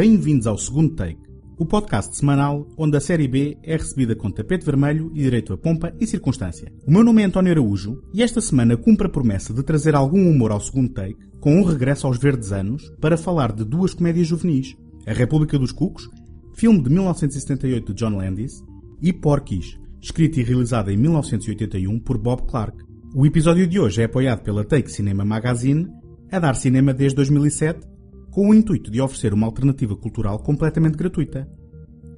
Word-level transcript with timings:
Bem-vindos 0.00 0.46
ao 0.46 0.56
segundo 0.56 0.94
take, 0.94 1.20
o 1.58 1.66
podcast 1.66 2.16
semanal 2.16 2.66
onde 2.78 2.96
a 2.96 3.00
série 3.00 3.28
B 3.28 3.58
é 3.62 3.76
recebida 3.76 4.16
com 4.16 4.30
tapete 4.30 4.64
vermelho 4.64 5.12
e 5.14 5.22
direito 5.22 5.52
a 5.52 5.58
pompa 5.58 5.92
e 6.00 6.06
circunstância. 6.06 6.72
O 6.86 6.90
meu 6.90 7.04
nome 7.04 7.20
é 7.20 7.26
António 7.26 7.52
Araújo 7.52 8.02
e 8.14 8.22
esta 8.22 8.40
semana 8.40 8.78
cumpre 8.78 9.08
a 9.08 9.10
promessa 9.10 9.52
de 9.52 9.62
trazer 9.62 9.94
algum 9.94 10.30
humor 10.30 10.52
ao 10.52 10.60
segundo 10.60 10.88
take, 10.88 11.18
com 11.38 11.54
um 11.54 11.62
regresso 11.62 12.06
aos 12.06 12.16
verdes 12.16 12.50
anos, 12.50 12.90
para 12.98 13.18
falar 13.18 13.52
de 13.52 13.62
duas 13.62 13.92
comédias 13.92 14.26
juvenis, 14.26 14.74
A 15.06 15.12
República 15.12 15.58
dos 15.58 15.70
Cucos, 15.70 16.08
filme 16.54 16.82
de 16.82 16.88
1978 16.88 17.92
de 17.92 18.02
John 18.02 18.16
Landis, 18.16 18.64
e 19.02 19.12
Porky's, 19.12 19.78
escrita 20.00 20.40
e 20.40 20.42
realizada 20.42 20.90
em 20.90 20.96
1981 20.96 22.00
por 22.00 22.16
Bob 22.16 22.46
Clark. 22.46 22.82
O 23.14 23.26
episódio 23.26 23.66
de 23.66 23.78
hoje 23.78 24.00
é 24.00 24.06
apoiado 24.06 24.40
pela 24.40 24.64
Take 24.64 24.90
Cinema 24.90 25.26
Magazine, 25.26 25.90
a 26.32 26.38
dar 26.38 26.54
cinema 26.56 26.94
desde 26.94 27.16
2007, 27.16 27.86
com 28.30 28.48
o 28.48 28.54
intuito 28.54 28.90
de 28.90 29.00
oferecer 29.00 29.34
uma 29.34 29.46
alternativa 29.46 29.96
cultural 29.96 30.38
completamente 30.38 30.96
gratuita. 30.96 31.48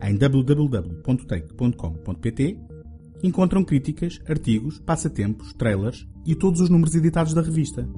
Em 0.01 0.17
www.take.com.pt 0.17 2.59
encontram 3.23 3.63
críticas, 3.65 4.21
artigos, 4.29 4.79
passatempos, 4.81 5.55
trailers 5.55 6.07
e 6.27 6.35
todos 6.35 6.61
os 6.61 6.69
números 6.69 6.95
editados 6.95 7.33
da 7.35 7.41
revista. 7.41 7.89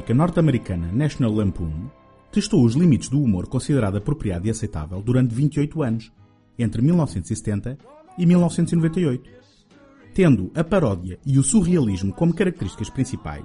Cómica 0.00 0.14
norte-americana 0.14 0.90
National 0.90 1.30
Lampoon 1.30 1.90
testou 2.32 2.64
os 2.64 2.74
limites 2.74 3.10
do 3.10 3.20
humor 3.22 3.46
considerado 3.48 3.98
apropriado 3.98 4.46
e 4.46 4.50
aceitável 4.50 5.02
durante 5.02 5.34
28 5.34 5.82
anos, 5.82 6.10
entre 6.58 6.80
1970 6.80 7.76
e 8.16 8.24
1998. 8.24 9.30
Tendo 10.14 10.50
a 10.54 10.64
paródia 10.64 11.18
e 11.26 11.38
o 11.38 11.42
surrealismo 11.42 12.14
como 12.14 12.32
características 12.32 12.88
principais, 12.88 13.44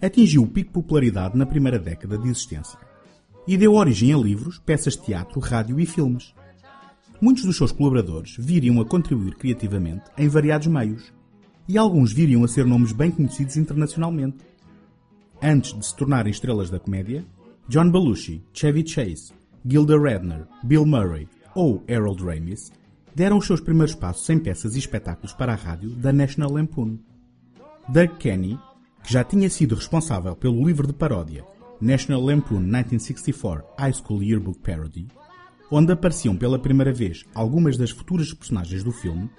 atingiu 0.00 0.44
o 0.44 0.46
pico 0.46 0.68
de 0.68 0.74
popularidade 0.74 1.36
na 1.36 1.44
primeira 1.44 1.78
década 1.78 2.16
de 2.16 2.28
existência 2.28 2.78
e 3.46 3.56
deu 3.56 3.74
origem 3.74 4.14
a 4.14 4.16
livros, 4.16 4.58
peças 4.58 4.96
de 4.96 5.02
teatro, 5.02 5.38
rádio 5.40 5.78
e 5.78 5.84
filmes. 5.84 6.34
Muitos 7.20 7.44
dos 7.44 7.56
seus 7.56 7.70
colaboradores 7.70 8.34
viriam 8.38 8.80
a 8.80 8.84
contribuir 8.84 9.34
criativamente 9.34 10.04
em 10.16 10.26
variados 10.26 10.68
meios, 10.68 11.12
e 11.68 11.76
alguns 11.76 12.12
viriam 12.12 12.44
a 12.44 12.48
ser 12.48 12.64
nomes 12.64 12.92
bem 12.92 13.10
conhecidos 13.10 13.56
internacionalmente. 13.56 14.38
Antes 15.42 15.74
de 15.74 15.84
se 15.84 15.94
tornarem 15.94 16.30
estrelas 16.30 16.70
da 16.70 16.80
comédia, 16.80 17.24
John 17.68 17.90
Belushi, 17.90 18.42
Chevy 18.52 18.86
Chase, 18.86 19.32
Gilda 19.64 19.98
Radner, 19.98 20.46
Bill 20.62 20.86
Murray 20.86 21.28
ou 21.54 21.84
Harold 21.90 22.24
Ramis 22.24 22.72
deram 23.14 23.38
os 23.38 23.46
seus 23.46 23.60
primeiros 23.60 23.94
passos 23.94 24.28
em 24.30 24.38
peças 24.38 24.76
e 24.76 24.78
espetáculos 24.78 25.32
para 25.32 25.52
a 25.52 25.56
rádio 25.56 25.90
da 25.90 26.12
National 26.12 26.52
Lampoon. 26.52 26.98
Doug 27.88 28.10
Kenny, 28.18 28.58
que 29.02 29.12
já 29.12 29.24
tinha 29.24 29.50
sido 29.50 29.74
responsável 29.74 30.34
pelo 30.36 30.66
livro 30.66 30.86
de 30.86 30.92
paródia 30.92 31.44
National 31.80 32.22
Lampoon 32.22 32.60
1964 32.60 33.66
High 33.78 33.92
School 33.92 34.22
Yearbook 34.22 34.58
Parody, 34.60 35.06
onde 35.70 35.92
apareciam 35.92 36.36
pela 36.36 36.58
primeira 36.58 36.92
vez 36.92 37.24
algumas 37.34 37.76
das 37.76 37.90
futuras 37.90 38.32
personagens 38.32 38.82
do 38.82 38.92
filme, 38.92 39.30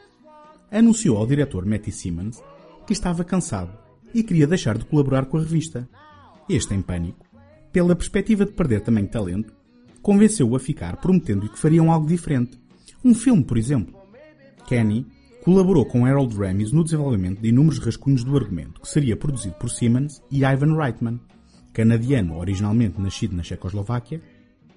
anunciou 0.72 1.18
ao 1.18 1.26
diretor 1.26 1.66
Matty 1.66 1.92
Simmons 1.92 2.44
que 2.86 2.94
estava 2.94 3.24
cansado 3.24 3.87
e 4.14 4.24
queria 4.24 4.48
deixar 4.48 4.78
de 4.78 4.86
colaborar 4.86 5.26
com 5.26 5.38
a 5.38 5.42
revista. 5.42 5.88
Este, 6.50 6.74
em 6.74 6.82
pânico, 6.82 7.26
pela 7.72 7.96
perspectiva 7.96 8.46
de 8.46 8.54
perder 8.54 8.82
também 8.82 9.06
talento, 9.06 9.54
convenceu-o 10.02 10.56
a 10.56 10.60
ficar, 10.60 10.98
prometendo-lhe 10.98 11.50
que 11.50 11.60
fariam 11.60 11.92
algo 11.92 12.08
diferente. 12.08 12.60
Um 13.04 13.14
filme, 13.14 13.44
por 13.44 13.58
exemplo. 13.58 13.96
Kenny 14.66 15.06
colaborou 15.44 15.86
com 15.86 16.06
Harold 16.06 16.36
Ramis 16.36 16.72
no 16.72 16.84
desenvolvimento 16.84 17.42
de 17.42 17.50
inúmeros 17.50 17.80
rascunhos 17.80 18.24
do 18.24 18.36
argumento, 18.36 18.82
que 18.82 18.90
seria 18.90 19.16
produzido 19.16 19.56
por 19.56 19.70
Simmons 19.70 20.22
e 20.30 20.44
Ivan 20.44 20.76
Reitman, 20.76 21.20
canadiano 21.72 22.38
originalmente 22.38 23.00
nascido 23.00 23.36
na 23.36 23.44
Checoslováquia 23.44 24.22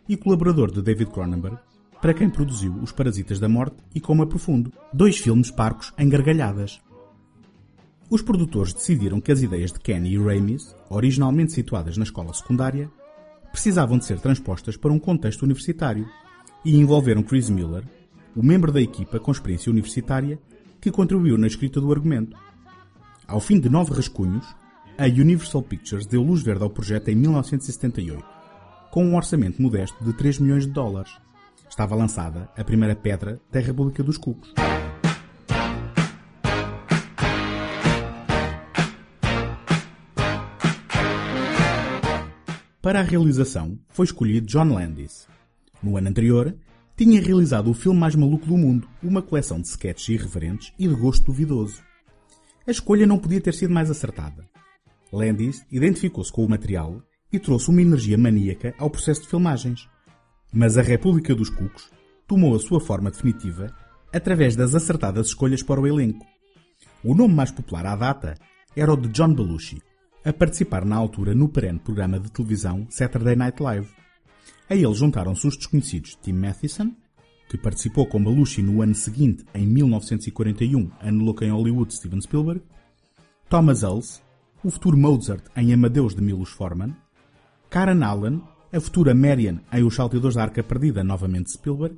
e 0.09 0.17
colaborador 0.17 0.71
de 0.71 0.83
David 0.83 1.11
Cronenberg, 1.11 1.59
para 2.01 2.15
quem 2.15 2.31
produziu 2.31 2.75
Os 2.75 2.93
Parasitas 2.93 3.39
da 3.39 3.49
Morte 3.49 3.77
e 3.95 4.01
Como 4.01 4.23
é 4.23 4.27
Profundo, 4.27 4.73
dois 4.93 5.19
filmes 5.19 5.51
parcos 5.51 5.93
em 5.99 6.09
gargalhadas. 6.09 6.81
Os 8.11 8.23
produtores 8.23 8.75
decidiram 8.75 9.21
que 9.21 9.31
as 9.31 9.41
ideias 9.41 9.71
de 9.71 9.79
Kenny 9.79 10.15
e 10.15 10.19
Ramis, 10.19 10.75
originalmente 10.89 11.53
situadas 11.53 11.97
na 11.97 12.03
escola 12.03 12.35
secundária, 12.35 12.91
precisavam 13.53 13.99
de 13.99 14.05
ser 14.05 14.19
transpostas 14.19 14.77
para 14.77 14.93
um 14.93 14.99
contexto 14.99 15.45
universitário 15.45 16.09
e 16.65 16.77
envolveram 16.77 17.23
Chris 17.23 17.49
Miller, 17.49 17.85
o 18.35 18.43
membro 18.43 18.73
da 18.73 18.81
equipa 18.81 19.21
com 19.21 19.31
experiência 19.31 19.71
universitária, 19.71 20.41
que 20.81 20.91
contribuiu 20.91 21.39
na 21.39 21.47
escrita 21.47 21.81
do 21.81 21.93
argumento. 21.93 22.37
Ao 23.29 23.39
fim 23.39 23.61
de 23.61 23.69
nove 23.69 23.95
rascunhos, 23.95 24.45
a 24.99 25.05
Universal 25.05 25.63
Pictures 25.63 26.05
deu 26.05 26.21
luz 26.21 26.43
verde 26.43 26.65
ao 26.65 26.71
projeto 26.71 27.09
em 27.11 27.15
1978, 27.15 28.25
com 28.91 29.05
um 29.05 29.15
orçamento 29.15 29.63
modesto 29.63 30.03
de 30.03 30.13
3 30.15 30.41
milhões 30.41 30.67
de 30.67 30.73
dólares. 30.73 31.13
Estava 31.69 31.95
lançada 31.95 32.51
a 32.57 32.65
primeira 32.65 32.97
pedra 32.97 33.41
da 33.53 33.61
República 33.61 34.03
dos 34.03 34.17
Cucos. 34.19 34.53
Para 42.83 43.01
a 43.01 43.03
realização, 43.03 43.79
foi 43.91 44.07
escolhido 44.07 44.47
John 44.47 44.73
Landis. 44.73 45.29
No 45.83 45.99
ano 45.99 46.09
anterior, 46.09 46.57
tinha 46.97 47.21
realizado 47.21 47.71
o 47.71 47.75
filme 47.75 48.01
mais 48.01 48.15
maluco 48.15 48.47
do 48.47 48.57
mundo, 48.57 48.89
uma 49.03 49.21
coleção 49.21 49.61
de 49.61 49.69
sketches 49.69 50.09
irreverentes 50.09 50.73
e 50.79 50.89
de 50.89 50.95
gosto 50.95 51.27
duvidoso. 51.27 51.83
A 52.67 52.71
escolha 52.71 53.07
não 53.07 53.19
podia 53.19 53.41
ter 53.41 53.53
sido 53.53 53.75
mais 53.75 53.91
acertada. 53.91 54.49
Landis 55.13 55.63
identificou-se 55.71 56.33
com 56.33 56.43
o 56.43 56.49
material 56.49 57.03
e 57.31 57.39
trouxe 57.39 57.69
uma 57.69 57.83
energia 57.83 58.17
maníaca 58.17 58.75
ao 58.79 58.89
processo 58.89 59.23
de 59.23 59.29
filmagens. 59.29 59.87
Mas 60.51 60.79
a 60.79 60.83
República 60.83 61.35
dos 61.35 61.51
Cucos 61.51 61.91
tomou 62.27 62.55
a 62.55 62.59
sua 62.59 62.81
forma 62.81 63.11
definitiva 63.11 63.77
através 64.11 64.57
das 64.57 64.75
acertadas 64.75 65.27
escolhas 65.27 65.63
para 65.63 65.83
o 65.83 65.87
elenco. 65.87 66.25
O 67.05 67.15
nome 67.15 67.35
mais 67.35 67.51
popular 67.51 67.85
à 67.85 67.95
data 67.95 68.37
era 68.75 68.91
o 68.91 68.97
de 68.97 69.09
John 69.09 69.35
Belushi, 69.35 69.83
a 70.25 70.33
participar 70.33 70.85
na 70.85 70.97
altura 70.97 71.35
no 71.35 71.49
perene 71.49 71.79
programa 71.79 72.21
de 72.21 72.31
televisão 72.31 72.87
Saturday 72.91 73.37
Night 73.37 73.63
Live. 73.63 73.89
A 74.69 74.75
ele 74.75 74.95
juntaram-se 74.95 75.47
os 75.47 75.57
desconhecidos 75.57 76.17
Tim 76.23 76.35
Matheson, 76.35 76.95
que 77.49 77.59
participou 77.59 78.07
com 78.07 78.23
Belushi 78.23 78.63
no 78.63 78.83
ano 78.83 78.95
seguinte, 78.95 79.45
em 79.55 79.67
1941, 79.67 80.91
ano 81.01 81.25
louco 81.25 81.43
em 81.43 81.51
Hollywood 81.51 81.93
Steven 81.93 82.21
Spielberg, 82.21 82.63
Thomas 83.49 83.83
Hulse, 83.83 84.21
o 84.63 84.71
futuro 84.71 84.97
Mozart 84.97 85.45
em 85.57 85.73
Amadeus 85.73 86.15
de 86.15 86.23
Milos 86.23 86.51
Forman, 86.51 86.95
Karen 87.69 88.03
Allen, 88.05 88.43
a 88.73 88.81
futura 88.81 89.15
Marian 89.15 89.61
em 89.73 89.83
Os 89.83 89.95
Salteadores 89.95 90.37
da 90.37 90.43
Arca 90.43 90.63
Perdida, 90.63 91.03
novamente 91.03 91.51
Spielberg, 91.51 91.97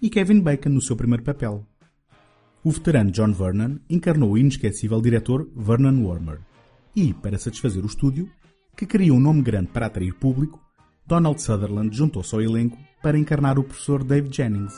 e 0.00 0.08
Kevin 0.08 0.40
Bacon 0.40 0.70
no 0.70 0.80
seu 0.80 0.96
primeiro 0.96 1.24
papel. 1.24 1.66
O 2.64 2.70
veterano 2.70 3.10
John 3.10 3.32
Vernon 3.32 3.76
encarnou 3.90 4.32
o 4.32 4.38
inesquecível 4.38 5.00
diretor 5.00 5.48
Vernon 5.54 6.02
Wormer. 6.02 6.40
E, 6.96 7.12
para 7.12 7.38
satisfazer 7.38 7.84
o 7.84 7.86
estúdio, 7.86 8.32
que 8.74 8.86
queria 8.86 9.12
um 9.12 9.20
nome 9.20 9.42
grande 9.42 9.68
para 9.68 9.84
atrair 9.84 10.14
público, 10.14 10.58
Donald 11.06 11.42
Sutherland 11.42 11.94
juntou-se 11.94 12.34
ao 12.34 12.40
elenco 12.40 12.78
para 13.02 13.18
encarnar 13.18 13.58
o 13.58 13.64
professor 13.64 14.02
Dave 14.02 14.30
Jennings. 14.32 14.72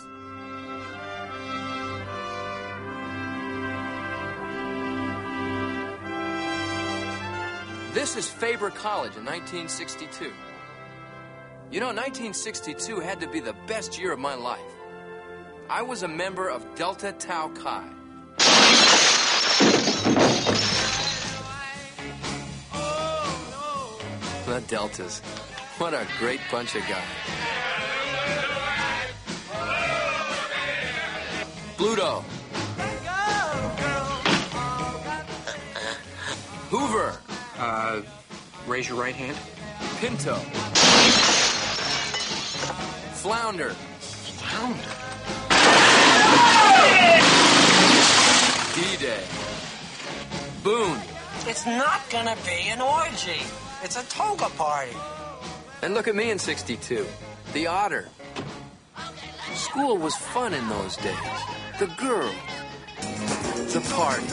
This 7.94 8.16
is 8.16 8.28
Faber 8.28 8.72
College 8.72 9.16
in 9.16 9.24
1962. 9.24 10.32
You 11.70 11.78
know, 11.78 11.92
1962 11.92 12.98
had 12.98 13.20
to 13.20 13.28
be 13.28 13.38
the 13.38 13.54
best 13.68 13.96
year 13.96 14.12
of 14.12 14.18
my 14.18 14.34
life. 14.34 14.58
I 15.70 15.82
was 15.82 16.02
a 16.02 16.08
member 16.08 16.48
of 16.48 16.64
Delta 16.74 17.12
Tau 17.12 17.48
Chi. 17.54 17.97
Deltas. 24.62 25.20
What 25.78 25.94
a 25.94 26.06
great 26.18 26.40
bunch 26.50 26.74
of 26.74 26.82
guys. 26.88 27.04
Bluto. 31.76 32.22
Hoover. 36.70 37.18
Uh, 37.58 38.02
raise 38.66 38.88
your 38.88 38.98
right 39.00 39.14
hand. 39.14 39.36
Pinto. 40.00 40.34
Flounder. 43.14 43.70
Flounder. 43.70 44.94
D-Day. 48.74 49.24
Boone. 50.62 51.00
It's 51.46 51.66
not 51.66 52.00
gonna 52.10 52.36
be 52.44 52.68
an 52.68 52.80
orgy. 52.80 53.40
It's 53.80 53.96
a 53.96 54.02
toga 54.08 54.50
party. 54.56 54.90
And 55.82 55.94
look 55.94 56.08
at 56.08 56.16
me 56.16 56.32
in 56.32 56.38
62. 56.40 57.06
The 57.52 57.68
Otter. 57.68 58.08
School 59.54 59.96
was 59.98 60.16
fun 60.16 60.52
in 60.52 60.68
those 60.68 60.96
days. 60.96 61.14
The 61.78 61.86
girl. 61.96 62.32
The 63.72 63.80
party. 63.94 64.26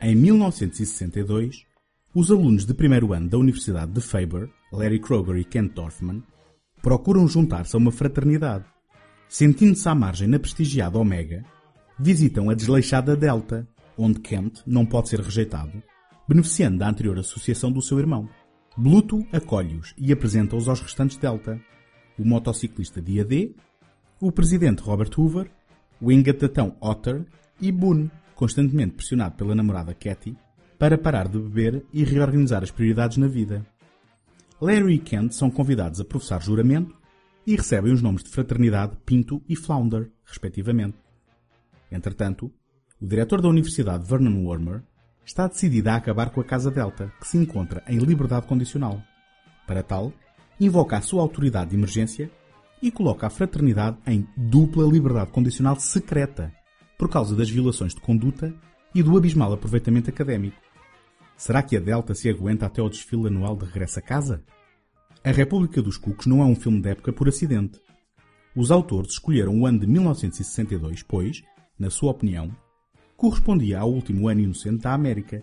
Em 0.00 0.16
1962, 0.16 1.66
os 2.12 2.30
alunos 2.30 2.66
de 2.66 2.74
primeiro 2.74 3.12
ano 3.12 3.28
da 3.28 3.38
Universidade 3.38 3.92
de 3.92 4.00
Faber, 4.00 4.50
Larry 4.72 4.98
Kroger 4.98 5.36
e 5.36 5.44
Kent 5.44 5.74
Dorfman, 5.74 6.24
procuram 6.82 7.28
juntar-se 7.28 7.76
a 7.76 7.78
uma 7.78 7.92
fraternidade. 7.92 8.64
Sentindo-se 9.28 9.88
à 9.88 9.94
margem 9.94 10.26
na 10.26 10.40
prestigiada 10.40 10.98
Omega, 10.98 11.44
visitam 12.02 12.48
a 12.48 12.54
desleixada 12.54 13.14
Delta, 13.14 13.68
onde 13.96 14.20
Kent 14.20 14.62
não 14.66 14.86
pode 14.86 15.10
ser 15.10 15.20
rejeitado, 15.20 15.82
beneficiando 16.26 16.78
da 16.78 16.88
anterior 16.88 17.18
associação 17.18 17.70
do 17.70 17.82
seu 17.82 17.98
irmão. 17.98 18.26
Bluto 18.74 19.26
acolhe-os 19.30 19.94
e 19.98 20.10
apresenta-os 20.10 20.66
aos 20.66 20.80
restantes 20.80 21.18
Delta, 21.18 21.60
o 22.18 22.24
motociclista 22.24 23.02
Dia 23.02 23.22
D, 23.22 23.54
o 24.18 24.32
presidente 24.32 24.82
Robert 24.82 25.10
Hoover, 25.18 25.50
o 26.00 26.10
engatatão 26.10 26.74
Otter 26.80 27.26
e 27.60 27.70
Boone, 27.70 28.10
constantemente 28.34 28.94
pressionado 28.94 29.36
pela 29.36 29.54
namorada 29.54 29.92
Cathy 29.92 30.34
para 30.78 30.96
parar 30.96 31.28
de 31.28 31.38
beber 31.38 31.84
e 31.92 32.02
reorganizar 32.02 32.62
as 32.62 32.70
prioridades 32.70 33.18
na 33.18 33.28
vida. 33.28 33.66
Larry 34.58 34.94
e 34.94 34.98
Kent 34.98 35.34
são 35.34 35.50
convidados 35.50 36.00
a 36.00 36.04
professar 36.04 36.42
juramento 36.42 36.96
e 37.46 37.54
recebem 37.56 37.92
os 37.92 38.00
nomes 38.00 38.24
de 38.24 38.30
fraternidade 38.30 38.96
Pinto 39.04 39.42
e 39.46 39.54
Flounder, 39.54 40.10
respectivamente. 40.24 40.96
Entretanto, 41.90 42.52
o 43.00 43.06
diretor 43.06 43.40
da 43.40 43.48
Universidade 43.48 44.06
Vernon 44.06 44.44
Wormer 44.44 44.82
está 45.24 45.46
decidido 45.46 45.88
a 45.90 45.96
acabar 45.96 46.30
com 46.30 46.40
a 46.40 46.44
Casa 46.44 46.70
Delta, 46.70 47.12
que 47.20 47.26
se 47.26 47.38
encontra 47.38 47.82
em 47.88 47.98
liberdade 47.98 48.46
condicional. 48.46 49.02
Para 49.66 49.82
tal, 49.82 50.12
invoca 50.58 50.96
a 50.96 51.00
sua 51.00 51.22
autoridade 51.22 51.70
de 51.70 51.76
emergência 51.76 52.30
e 52.82 52.90
coloca 52.90 53.26
a 53.26 53.30
fraternidade 53.30 53.98
em 54.06 54.26
dupla 54.36 54.84
liberdade 54.84 55.30
condicional 55.30 55.76
secreta, 55.76 56.52
por 56.98 57.08
causa 57.08 57.34
das 57.34 57.48
violações 57.48 57.94
de 57.94 58.00
conduta 58.00 58.54
e 58.94 59.02
do 59.02 59.16
abismal 59.16 59.52
aproveitamento 59.52 60.10
académico. 60.10 60.60
Será 61.36 61.62
que 61.62 61.76
a 61.76 61.80
Delta 61.80 62.14
se 62.14 62.28
aguenta 62.28 62.66
até 62.66 62.80
ao 62.80 62.90
desfile 62.90 63.28
anual 63.28 63.56
de 63.56 63.64
regresso 63.64 63.98
a 63.98 64.02
casa? 64.02 64.42
A 65.24 65.30
República 65.30 65.80
dos 65.80 65.96
Cucos 65.96 66.26
não 66.26 66.42
é 66.42 66.44
um 66.44 66.54
filme 66.54 66.80
de 66.80 66.90
época 66.90 67.12
por 67.12 67.28
acidente. 67.28 67.80
Os 68.54 68.70
autores 68.70 69.12
escolheram 69.12 69.58
o 69.58 69.66
ano 69.66 69.78
de 69.78 69.86
1962, 69.86 71.02
pois, 71.02 71.42
na 71.80 71.90
sua 71.90 72.10
opinião, 72.10 72.54
correspondia 73.16 73.80
ao 73.80 73.90
último 73.90 74.28
ano 74.28 74.40
inocente 74.40 74.82
da 74.82 74.92
América, 74.92 75.42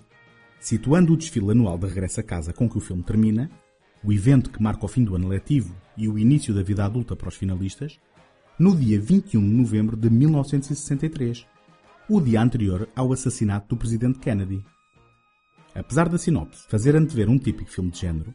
situando 0.59 1.13
o 1.13 1.17
desfile 1.17 1.51
anual 1.51 1.77
de 1.77 1.87
regresso 1.87 2.19
a 2.19 2.23
casa 2.23 2.53
com 2.53 2.69
que 2.69 2.77
o 2.77 2.81
filme 2.81 3.03
termina, 3.03 3.49
o 4.03 4.13
evento 4.13 4.51
que 4.51 4.61
marca 4.61 4.85
o 4.85 4.87
fim 4.87 5.03
do 5.03 5.15
ano 5.15 5.27
letivo 5.27 5.75
e 5.97 6.07
o 6.07 6.17
início 6.17 6.53
da 6.53 6.61
vida 6.61 6.85
adulta 6.85 7.15
para 7.15 7.27
os 7.29 7.35
finalistas, 7.35 7.99
no 8.59 8.75
dia 8.75 8.99
21 8.99 9.41
de 9.41 9.55
novembro 9.55 9.97
de 9.97 10.09
1963, 10.09 11.45
o 12.07 12.21
dia 12.21 12.41
anterior 12.41 12.87
ao 12.95 13.11
assassinato 13.11 13.69
do 13.69 13.77
presidente 13.77 14.19
Kennedy. 14.19 14.63
Apesar 15.75 16.07
da 16.07 16.17
sinopse 16.17 16.65
fazer 16.67 16.95
antever 16.95 17.29
um 17.29 17.37
típico 17.37 17.69
filme 17.69 17.91
de 17.91 17.99
género, 17.99 18.33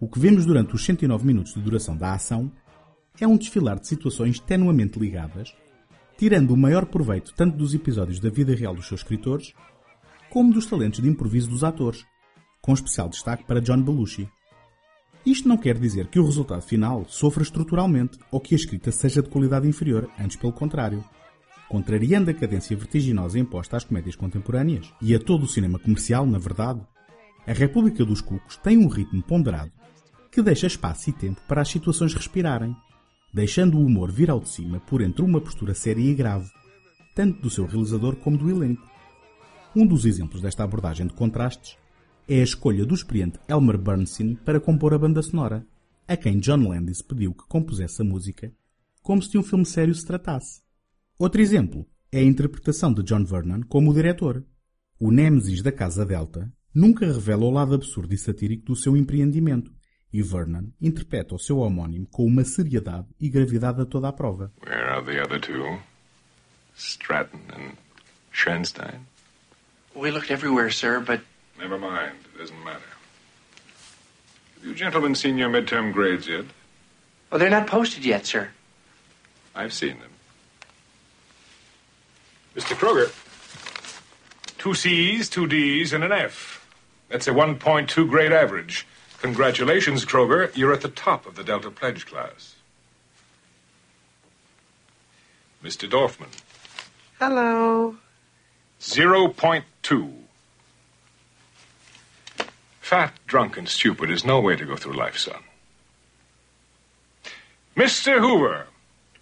o 0.00 0.08
que 0.08 0.18
vemos 0.18 0.44
durante 0.44 0.74
os 0.74 0.84
109 0.84 1.26
minutos 1.26 1.54
de 1.54 1.60
duração 1.60 1.96
da 1.96 2.12
ação 2.12 2.50
é 3.18 3.26
um 3.26 3.36
desfilar 3.36 3.78
de 3.78 3.86
situações 3.86 4.38
tenuamente 4.40 4.98
ligadas, 4.98 5.54
tirando 6.16 6.52
o 6.52 6.56
maior 6.56 6.86
proveito 6.86 7.32
tanto 7.34 7.56
dos 7.56 7.74
episódios 7.74 8.18
da 8.20 8.30
vida 8.30 8.54
real 8.54 8.74
dos 8.74 8.88
seus 8.88 9.00
escritores, 9.00 9.52
como 10.30 10.52
dos 10.52 10.66
talentos 10.66 11.00
de 11.00 11.08
improviso 11.08 11.48
dos 11.48 11.62
atores, 11.62 12.04
com 12.60 12.72
especial 12.72 13.08
destaque 13.08 13.44
para 13.44 13.60
John 13.60 13.82
Belushi. 13.82 14.28
Isto 15.24 15.48
não 15.48 15.56
quer 15.56 15.78
dizer 15.78 16.06
que 16.06 16.20
o 16.20 16.24
resultado 16.24 16.62
final 16.62 17.04
sofra 17.08 17.42
estruturalmente 17.42 18.18
ou 18.30 18.40
que 18.40 18.54
a 18.54 18.56
escrita 18.56 18.92
seja 18.92 19.22
de 19.22 19.28
qualidade 19.28 19.66
inferior, 19.66 20.08
antes 20.18 20.36
pelo 20.36 20.52
contrário. 20.52 21.04
Contrariando 21.68 22.30
a 22.30 22.34
cadência 22.34 22.76
vertiginosa 22.76 23.38
imposta 23.38 23.76
às 23.76 23.84
comédias 23.84 24.14
contemporâneas 24.14 24.92
e 25.02 25.14
a 25.14 25.18
todo 25.18 25.42
o 25.42 25.48
cinema 25.48 25.80
comercial, 25.80 26.24
na 26.24 26.38
verdade, 26.38 26.80
a 27.44 27.52
República 27.52 28.04
dos 28.04 28.20
Cucos 28.20 28.56
tem 28.56 28.78
um 28.78 28.88
ritmo 28.88 29.22
ponderado 29.22 29.72
que 30.30 30.42
deixa 30.42 30.66
espaço 30.66 31.08
e 31.08 31.12
tempo 31.14 31.40
para 31.48 31.62
as 31.62 31.68
situações 31.68 32.12
respirarem, 32.12 32.76
deixando 33.36 33.76
o 33.76 33.84
humor 33.84 34.10
vir 34.10 34.30
ao 34.30 34.40
de 34.40 34.48
cima 34.48 34.80
por 34.80 35.02
entre 35.02 35.20
uma 35.20 35.38
postura 35.38 35.74
séria 35.74 36.00
e 36.00 36.14
grave, 36.14 36.50
tanto 37.14 37.42
do 37.42 37.50
seu 37.50 37.66
realizador 37.66 38.16
como 38.16 38.38
do 38.38 38.48
elenco. 38.48 38.90
Um 39.76 39.86
dos 39.86 40.06
exemplos 40.06 40.40
desta 40.40 40.64
abordagem 40.64 41.06
de 41.06 41.12
contrastes 41.12 41.76
é 42.26 42.40
a 42.40 42.42
escolha 42.42 42.86
do 42.86 42.94
experiente 42.94 43.38
Elmer 43.46 43.76
Bernstein 43.76 44.36
para 44.36 44.58
compor 44.58 44.94
a 44.94 44.98
banda 44.98 45.20
sonora, 45.20 45.66
a 46.08 46.16
quem 46.16 46.38
John 46.38 46.66
Landis 46.66 47.02
pediu 47.02 47.34
que 47.34 47.46
compusesse 47.46 48.00
a 48.00 48.06
música 48.06 48.50
como 49.02 49.22
se 49.22 49.32
de 49.32 49.36
um 49.36 49.42
filme 49.42 49.66
sério 49.66 49.94
se 49.94 50.06
tratasse. 50.06 50.62
Outro 51.18 51.42
exemplo 51.42 51.86
é 52.10 52.20
a 52.20 52.24
interpretação 52.24 52.90
de 52.90 53.02
John 53.02 53.22
Vernon 53.22 53.60
como 53.68 53.90
o 53.90 53.94
diretor. 53.94 54.46
O 54.98 55.10
Nemesis 55.10 55.60
da 55.60 55.70
Casa 55.70 56.06
Delta 56.06 56.50
nunca 56.74 57.04
revela 57.04 57.44
o 57.44 57.50
lado 57.50 57.74
absurdo 57.74 58.14
e 58.14 58.18
satírico 58.18 58.64
do 58.64 58.74
seu 58.74 58.96
empreendimento, 58.96 59.75
e 60.12 60.22
Vernon 60.22 60.68
interpreta 60.80 61.34
o 61.34 61.38
seu 61.38 61.58
homónimo 61.58 62.06
com 62.06 62.24
uma 62.26 62.44
seriedade 62.44 63.06
e 63.20 63.28
gravidade 63.28 63.80
a 63.82 63.86
toda 63.86 64.08
a 64.08 64.12
prova. 64.12 64.52
Where 64.64 64.84
are 64.90 65.04
the 65.04 65.20
other 65.22 65.40
two? 65.40 65.78
Stratton 66.76 67.40
and 67.54 67.72
Schoenstein? 68.32 69.06
We 69.94 70.10
looked 70.10 70.30
everywhere, 70.30 70.70
sir, 70.70 71.00
but 71.00 71.20
Never 71.58 71.78
mind. 71.78 72.12
It 72.34 72.38
doesn't 72.38 72.64
matter. 72.64 72.80
Have 74.56 74.64
you 74.66 74.74
gentlemen 74.74 75.14
seen 75.14 75.38
your 75.38 75.48
midterm 75.48 75.92
grades 75.92 76.28
yet? 76.28 76.44
oh, 77.32 77.38
they're 77.38 77.50
not 77.50 77.66
posted 77.66 78.04
yet, 78.04 78.26
sir. 78.26 78.50
I've 79.54 79.72
seen 79.72 79.98
them. 80.00 80.10
Mr. 82.54 82.74
Kroger. 82.76 83.10
Two 84.58 84.74
C's, 84.74 85.28
two 85.30 85.46
D's, 85.46 85.92
and 85.92 86.04
an 86.04 86.12
F. 86.12 86.66
That's 87.08 87.26
a 87.26 87.32
1.2 87.32 88.08
grade 88.08 88.32
average. 88.32 88.86
Congratulations, 89.20 90.04
Kroger. 90.04 90.54
You're 90.56 90.72
at 90.72 90.82
the 90.82 90.88
top 90.88 91.26
of 91.26 91.36
the 91.36 91.44
Delta 91.44 91.70
Pledge 91.70 92.06
class. 92.06 92.56
Mr. 95.64 95.88
Dorfman. 95.88 96.28
Hello. 97.18 97.96
0.2. 98.80 100.12
Fat, 102.80 103.14
drunk, 103.26 103.56
and 103.56 103.68
stupid 103.68 104.10
is 104.10 104.24
no 104.24 104.40
way 104.40 104.54
to 104.54 104.64
go 104.64 104.76
through 104.76 104.92
life, 104.92 105.18
son. 105.18 105.42
Mr. 107.74 108.20
Hoover, 108.20 108.66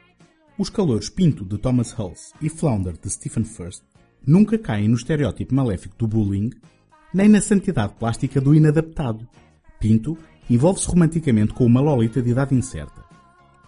os 0.58 0.70
calores 0.70 1.10
Pinto 1.10 1.44
de 1.44 1.58
Thomas 1.58 1.92
Hulse 1.92 2.34
e 2.42 2.50
Flounder 2.50 2.98
de 2.98 3.10
Stephen 3.10 3.44
First 3.44 3.84
nunca 4.25 4.58
caem 4.58 4.88
no 4.88 4.96
estereótipo 4.96 5.54
maléfico 5.54 5.96
do 5.98 6.08
bullying, 6.08 6.50
nem 7.13 7.30
na 7.30 7.42
santidade 7.42 7.94
plástica 7.96 8.42
do 8.42 8.56
inadaptado. 8.56 9.27
Pinto 9.80 10.18
envolve-se 10.50 10.88
romanticamente 10.88 11.54
com 11.54 11.65
uma 11.65 11.82
lolita 11.82 12.22
de 12.22 12.32
idade 12.32 12.56
incerta. 12.56 13.05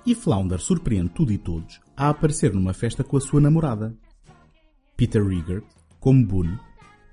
E 0.08 0.16
Flounder 0.16 0.62
surpreende 0.62 1.10
tudo 1.10 1.34
e 1.34 1.38
todos 1.38 1.82
a 1.98 2.08
aparecer 2.08 2.54
numa 2.54 2.72
festa 2.72 3.04
com 3.04 3.18
a 3.18 3.20
sua 3.20 3.42
namorada. 3.42 3.94
Peter 4.96 5.22
Rieger, 5.22 5.62
como 6.00 6.26
Boone, 6.26 6.58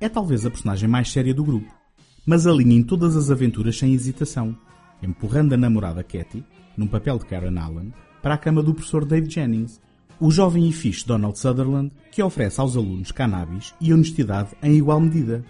é 0.00 0.08
talvez 0.08 0.46
a 0.46 0.50
personagem 0.50 0.88
mais 0.88 1.10
séria 1.10 1.34
do 1.34 1.42
grupo, 1.42 1.74
mas 2.24 2.46
alinha 2.46 2.76
em 2.76 2.84
todas 2.84 3.16
as 3.16 3.32
aventuras 3.32 3.76
sem 3.76 3.92
hesitação, 3.92 4.56
empurrando 5.02 5.54
a 5.54 5.56
namorada 5.56 6.04
Katy, 6.04 6.44
num 6.76 6.86
papel 6.86 7.18
de 7.18 7.26
Karen 7.26 7.58
Allen, 7.58 7.92
para 8.22 8.34
a 8.34 8.38
cama 8.38 8.62
do 8.62 8.72
professor 8.72 9.04
Dave 9.04 9.28
Jennings, 9.28 9.80
o 10.20 10.30
jovem 10.30 10.68
e 10.68 10.72
fixe 10.72 11.04
Donald 11.04 11.36
Sutherland, 11.36 11.90
que 12.12 12.22
oferece 12.22 12.60
aos 12.60 12.76
alunos 12.76 13.10
cannabis 13.10 13.74
e 13.80 13.92
honestidade 13.92 14.50
em 14.62 14.76
igual 14.76 15.00
medida. 15.00 15.44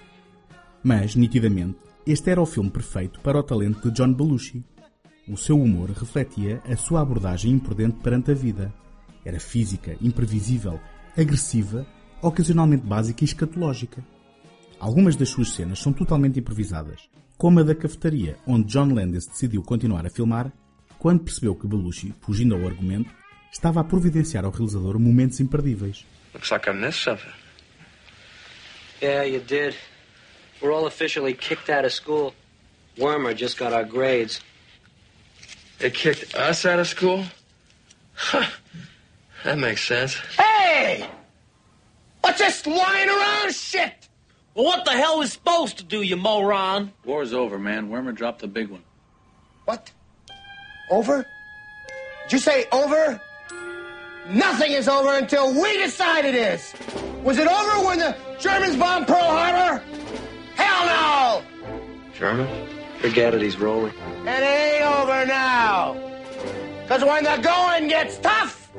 Mas, 0.82 1.14
nitidamente, 1.14 1.76
este 2.06 2.30
era 2.30 2.40
o 2.40 2.46
filme 2.46 2.70
perfeito 2.70 3.20
para 3.20 3.38
o 3.38 3.42
talento 3.42 3.90
de 3.90 3.94
John 3.94 4.14
Belushi. 4.14 4.64
O 5.26 5.38
seu 5.38 5.59
humor 5.59 5.90
refletia 5.90 6.62
a 6.66 6.76
sua 6.76 7.00
abordagem 7.00 7.50
imprudente 7.50 7.97
perante 8.02 8.31
a 8.31 8.35
vida. 8.35 8.73
Era 9.25 9.40
física, 9.40 9.97
imprevisível, 10.02 10.78
agressiva, 11.16 11.87
ocasionalmente 12.21 12.85
básica 12.85 13.25
e 13.25 13.26
escatológica. 13.26 14.04
Algumas 14.78 15.16
das 15.16 15.31
suas 15.31 15.52
cenas 15.52 15.78
são 15.78 15.95
totalmente 15.95 16.38
improvisadas, 16.38 17.09
como 17.38 17.61
a 17.61 17.62
da 17.62 17.75
cafetaria, 17.75 18.37
onde 18.47 18.69
John 18.69 18.93
Landis 18.93 19.26
decidiu 19.26 19.62
continuar 19.62 20.04
a 20.04 20.11
filmar 20.11 20.52
quando 20.99 21.25
percebeu 21.25 21.54
que 21.54 21.66
Belushi, 21.66 22.14
fugindo 22.21 22.54
ao 22.54 22.66
argumento, 22.66 23.11
estava 23.50 23.81
a 23.81 23.85
providenciar 23.85 24.45
ao 24.45 24.50
realizador 24.50 24.99
momentos 24.99 25.40
imperdíveis. 25.40 26.04
Looks 26.35 26.50
like 26.50 26.69
I 26.69 26.75
missed 26.75 27.02
something. 27.02 27.33
Yeah, 29.00 29.25
you 29.25 29.40
did. 29.40 29.75
We're 30.61 30.75
all 30.75 30.87
officially 30.87 31.35
kicked 31.35 31.71
out 31.71 31.87
of 31.87 31.95
school. 31.95 32.35
Wormer 32.99 33.35
just 33.35 33.59
got 33.59 33.73
our 33.73 33.85
grades. 33.85 34.40
They 35.85 35.91
kicked 35.91 36.35
us 36.35 36.64
out 36.64 36.79
of 36.79 36.87
school? 36.88 37.26
Huh. 38.14 38.49
That 39.45 39.59
makes 39.59 39.85
sense. 39.85 40.14
Hey! 40.14 41.07
What's 42.23 42.38
this 42.38 42.67
lying 42.67 43.11
around 43.11 43.53
shit? 43.53 44.09
Well, 44.55 44.64
what 44.64 44.87
the 44.87 44.93
hell 44.93 45.19
we 45.19 45.26
supposed 45.26 45.76
to 45.76 45.85
do, 45.85 46.00
you 46.00 46.17
moron? 46.17 46.91
War's 47.05 47.35
over, 47.35 47.59
man. 47.59 47.91
Wormer 47.91 48.14
dropped 48.14 48.38
the 48.41 48.47
big 48.47 48.71
one. 48.71 48.83
What? 49.67 49.93
Over? 50.91 51.26
Did 52.23 52.33
you 52.33 52.38
say 52.38 52.64
over? 52.73 53.21
Nothing 54.31 54.73
is 54.73 54.88
over 54.88 55.19
until 55.19 55.53
we 55.53 55.76
decide 55.76 56.25
it 56.25 56.35
is. 56.35 56.73
Was 57.23 57.37
it 57.37 57.47
over 57.47 57.87
when 57.87 57.99
the 57.99 58.17
Germans 58.38 58.76
bombed 58.76 59.07
Pearl 59.07 59.19
Harbor? 59.19 59.85
Hell 60.55 60.87
no! 60.87 61.43
German? 62.14 62.84
Forget 63.04 63.34
it, 63.34 63.42
he's 63.42 63.58
rolling. 63.58 63.92
It 64.25 64.42
ain't 64.42 64.82
over 64.82 65.26
now. 65.26 65.94
Because 66.84 67.04
when 67.04 67.23
the 67.23 67.37
going 67.37 67.87
gets 67.87 68.16
tough, 68.16 68.70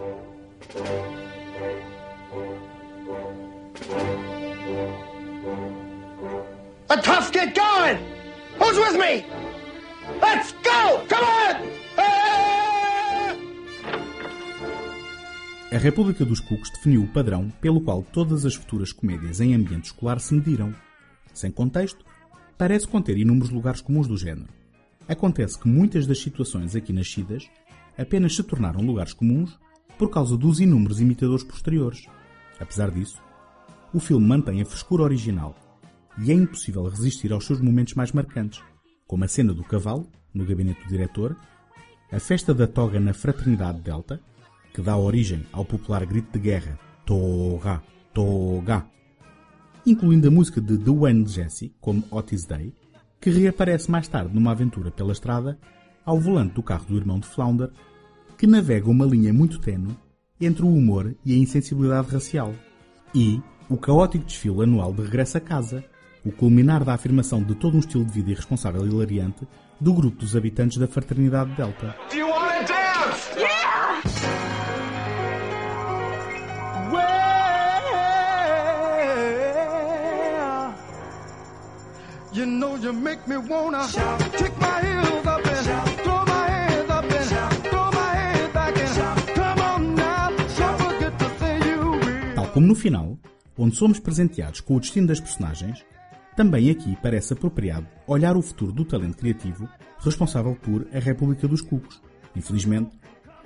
the 6.88 6.96
tough 7.03 7.32
get 7.32 7.53
going. 7.53 8.00
Who's 8.58 8.79
with 8.79 8.98
me? 9.00 9.24
Let's 10.20 10.53
go! 10.53 11.05
Come 11.08 11.24
on! 11.24 11.55
A 15.72 15.77
República 15.77 16.25
dos 16.25 16.39
Cucos 16.39 16.72
definiu 16.72 17.03
o 17.03 17.08
padrão 17.08 17.51
pelo 17.62 17.79
qual 17.79 18.01
todas 18.01 18.44
as 18.44 18.55
futuras 18.55 18.91
comédias 18.91 19.39
em 19.39 19.53
ambiente 19.53 19.86
escolar 19.86 20.20
se 20.20 20.34
mediram. 20.34 20.74
Sem 21.32 21.51
contexto, 21.51 22.03
parece 22.58 22.88
conter 22.88 23.18
inúmeros 23.18 23.50
lugares 23.50 23.82
comuns 23.82 24.08
do 24.08 24.18
género. 24.18 24.50
Acontece 25.08 25.60
que 25.60 25.68
muitas 25.68 26.08
das 26.08 26.20
situações 26.20 26.76
aqui 26.76 26.92
nascidas 26.92 27.50
apenas 27.98 28.36
se 28.36 28.44
tornaram 28.44 28.82
lugares 28.82 29.14
comuns 29.14 29.58
por 29.98 30.10
causa 30.10 30.38
dos 30.38 30.60
inúmeros 30.60 31.00
imitadores 31.00 31.44
posteriores. 31.44 32.08
Apesar 32.60 32.92
disso, 32.92 33.22
o 33.94 34.00
filme 34.00 34.26
mantém 34.26 34.62
a 34.62 34.66
frescura 34.66 35.04
original 35.04 35.56
e 36.18 36.32
é 36.32 36.34
impossível 36.34 36.84
resistir 36.84 37.32
aos 37.32 37.46
seus 37.46 37.62
momentos 37.62 37.94
mais 37.94 38.12
marcantes, 38.12 38.62
como 39.08 39.24
a 39.24 39.28
cena 39.28 39.54
do 39.54 39.64
cavalo, 39.64 40.10
no 40.34 40.46
gabinete 40.46 40.84
do 40.84 40.90
diretor, 40.90 41.36
a 42.12 42.20
festa 42.20 42.54
da 42.54 42.68
toga 42.68 43.00
na 43.00 43.14
Fraternidade 43.14 43.82
Delta, 43.82 44.20
que 44.74 44.82
dá 44.82 44.98
origem 44.98 45.46
ao 45.52 45.66
popular 45.66 46.06
grito 46.06 46.32
de 46.34 46.40
guerra 46.40 46.80
Toga, 47.06 47.82
Toga, 48.14 48.88
incluindo 49.86 50.27
a 50.27 50.32
música 50.32 50.60
de 50.60 50.77
The 50.77 50.92
Wayne 50.92 51.27
Jesse, 51.27 51.74
como 51.80 52.04
Otis 52.10 52.46
Day, 52.46 52.74
que 53.22 53.30
reaparece 53.30 53.89
mais 53.89 54.08
tarde 54.08 54.34
numa 54.34 54.51
aventura 54.51 54.92
pela 54.92 55.12
estrada 55.12 55.58
ao 56.06 56.20
volante 56.20 56.54
do 56.54 56.63
carro 56.63 56.86
do 56.86 56.98
irmão 56.98 57.20
de 57.20 57.27
Flounder, 57.27 57.70
que 58.38 58.48
navega 58.48 58.89
uma 58.89 59.06
linha 59.06 59.34
muito 59.34 59.60
tenue 59.60 59.96
entre 60.39 60.63
o 60.63 60.74
humor 60.74 61.15
e 61.24 61.34
a 61.34 61.38
insensibilidade 61.38 62.12
racial, 62.12 62.54
e 63.13 63.42
o 63.70 63.77
caótico 63.77 64.25
desfile 64.25 64.63
anual 64.63 64.94
de 64.94 65.04
regresso 65.04 65.38
a 65.38 65.42
casa, 65.42 65.84
o 66.25 66.32
culminar 66.32 66.84
da 66.84 66.94
afirmação 66.94 67.42
de 67.42 67.56
todo 67.56 67.75
um 67.75 67.80
estilo 67.80 68.04
de 68.06 68.12
vida 68.12 68.32
irresponsável 68.32 68.86
e 68.86 68.89
hilariante 68.89 69.48
do 69.80 69.94
grupo 69.94 70.18
dos 70.18 70.36
habitantes 70.36 70.77
da 70.77 70.88
Fraternidade 70.88 71.56
Delta. 71.56 71.96
You 82.36 82.46
know 82.46 82.75
you 82.75 82.92
make 82.92 83.25
me 83.27 83.38
wanna 83.38 83.88
kick 84.38 84.51
my 84.60 84.82
heels 84.82 85.25
up 85.25 85.42
and 85.46 86.04
throw 86.04 86.25
my 86.25 86.50
hands 86.50 86.89
up 86.89 87.06
and 87.06 87.63
throw 87.63 87.92
my 87.92 88.13
head 88.13 88.54
back 88.54 88.77
and 88.77 89.36
come 89.36 89.60
on 89.62 89.96
now, 89.96 90.30
don't 90.58 90.77
forget 90.77 91.18
to 91.18 91.25
say 91.39 91.58
you. 91.60 92.36
Tal 92.36 92.48
como 92.48 92.68
no 92.68 92.75
final, 92.75 93.18
onde 93.58 93.77
somos 93.77 94.00
presenteados 94.00 94.60
com 94.60 94.75
o 94.75 94.80
destino 94.80 95.08
das 95.08 95.22
personagens, 95.22 95.86
também 96.36 96.70
aqui 96.70 96.98
parece 97.01 97.32
apropriado 97.32 97.88
olhar 98.06 98.36
o 98.36 98.42
futuro 98.42 98.74
do 98.74 98.84
talento 98.84 99.18
criativo 99.18 99.70
responsável 100.00 100.56
por 100.56 100.86
A 100.94 101.00
República 101.00 101.48
dos 101.48 101.62
Cucos. 101.62 102.01
Infelizmente, 102.36 103.00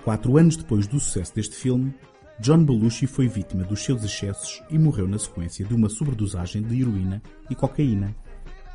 quatro 0.03 0.35
anos 0.35 0.57
depois 0.57 0.87
do 0.87 0.99
sucesso 0.99 1.35
deste 1.35 1.55
filme, 1.55 1.93
John 2.39 2.63
Belushi 2.63 3.05
foi 3.05 3.27
vítima 3.27 3.63
dos 3.63 3.83
seus 3.83 4.03
excessos 4.03 4.63
e 4.71 4.79
morreu 4.79 5.07
na 5.07 5.19
sequência 5.19 5.63
de 5.63 5.75
uma 5.75 5.89
sobredosagem 5.89 6.63
de 6.63 6.81
heroína 6.81 7.21
e 7.49 7.53
cocaína. 7.53 8.15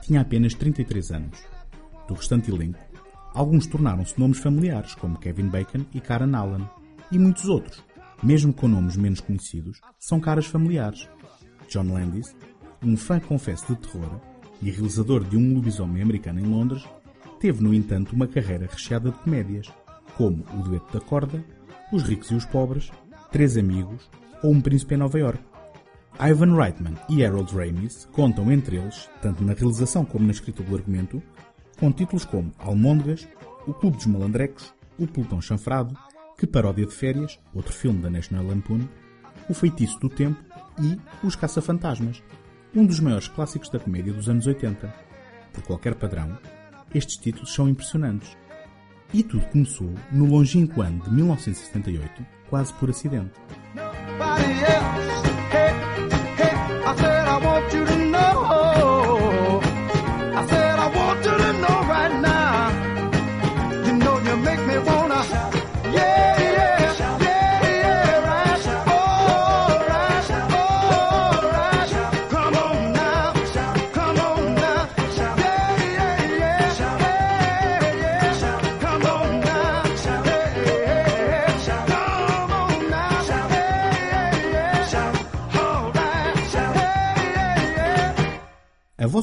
Tinha 0.05 0.21
apenas 0.21 0.53
33 0.53 1.13
anos. 1.13 1.39
Do 2.07 2.13
restante 2.13 2.51
elenco, 2.51 2.79
alguns 3.33 3.67
tornaram-se 3.67 4.21
nomes 4.21 4.39
familiares, 4.39 4.95
como 4.95 5.19
Kevin 5.19 5.49
Bacon 5.49 5.87
e 5.95 6.01
Karen 6.01 6.35
Allen, 6.35 6.69
e 7.11 7.19
muitos 7.19 7.47
outros, 7.47 7.83
mesmo 8.23 8.53
com 8.53 8.69
nomes 8.69 8.99
menos 8.99 9.21
conhecidos, 9.21 9.81
são 9.99 10.21
caras 10.21 10.45
familiares. 10.45 11.09
John 11.71 11.91
Landis, 11.91 12.37
um 12.83 12.99
fã 12.99 13.19
confesso 13.19 13.75
de 13.75 13.81
terror 13.81 14.21
e 14.61 14.71
realizador 14.71 15.25
de 15.25 15.39
um 15.39 15.55
lobisomem 15.55 16.03
americano 16.03 16.39
em 16.39 16.45
Londres, 16.45 16.85
teve, 17.41 17.63
no 17.63 17.73
entanto, 17.73 18.15
uma 18.15 18.29
carreira 18.29 18.69
recheada 18.71 19.11
de 19.11 19.19
comédias, 19.21 19.73
como 20.19 20.45
O 20.53 20.63
Dueto 20.63 20.93
da 20.93 21.03
Corda, 21.03 21.43
Os 21.91 22.03
Ricos 22.03 22.31
e 22.31 22.35
os 22.35 22.45
Pobres, 22.45 22.91
Três 23.33 23.57
Amigos 23.57 24.11
ou 24.43 24.53
Um 24.53 24.61
Príncipe 24.61 24.97
em 24.97 24.99
Nova 24.99 25.19
York. 25.19 25.43
Ivan 26.21 26.57
Reitman 26.57 26.95
e 27.09 27.25
Harold 27.25 27.53
Ramis 27.55 28.09
contam 28.13 28.51
entre 28.51 28.77
eles, 28.77 29.09
tanto 29.21 29.43
na 29.43 29.53
realização 29.53 30.05
como 30.05 30.25
na 30.25 30.33
escrita 30.33 30.63
do 30.63 30.75
argumento, 30.75 31.23
com 31.79 31.91
títulos 31.91 32.25
como 32.25 32.53
Almôndegas, 32.59 33.27
O 33.67 33.75
Clube 33.75 33.97
dos 33.97 34.07
Malandrecos, 34.07 34.73
O 34.99 35.07
Pelotão 35.07 35.41
Chanfrado, 35.41 35.97
Que 36.39 36.47
Paródia 36.47 36.87
de 36.87 36.95
Férias, 36.95 37.41
outro 37.53 37.73
filme 37.73 38.01
da 38.01 38.11
National 38.11 38.47
Lampoon, 38.47 38.81
O 39.49 39.55
Feitiço 39.55 39.99
do 39.99 40.09
Tempo 40.09 40.41
e 40.81 40.99
Os 41.27 41.35
Caça-Fantasmas, 41.35 42.23
um 42.75 42.87
dos 42.87 43.01
maiores 43.01 43.29
clássicos 43.29 43.69
da 43.69 43.79
comédia 43.79 44.13
dos 44.13 44.29
anos 44.29 44.47
80. 44.47 44.93
Por 45.53 45.63
qualquer 45.65 45.95
padrão, 45.95 46.39
estes 46.95 47.17
títulos 47.17 47.53
são 47.53 47.69
impressionantes. 47.69 48.37
E 49.13 49.23
tudo 49.23 49.47
começou 49.47 49.93
no 50.11 50.27
longínquo 50.27 50.83
ano 50.83 51.03
de 51.05 51.13
1978, 51.13 52.27
quase 52.49 52.73
por 52.75 52.91
acidente. 52.91 53.33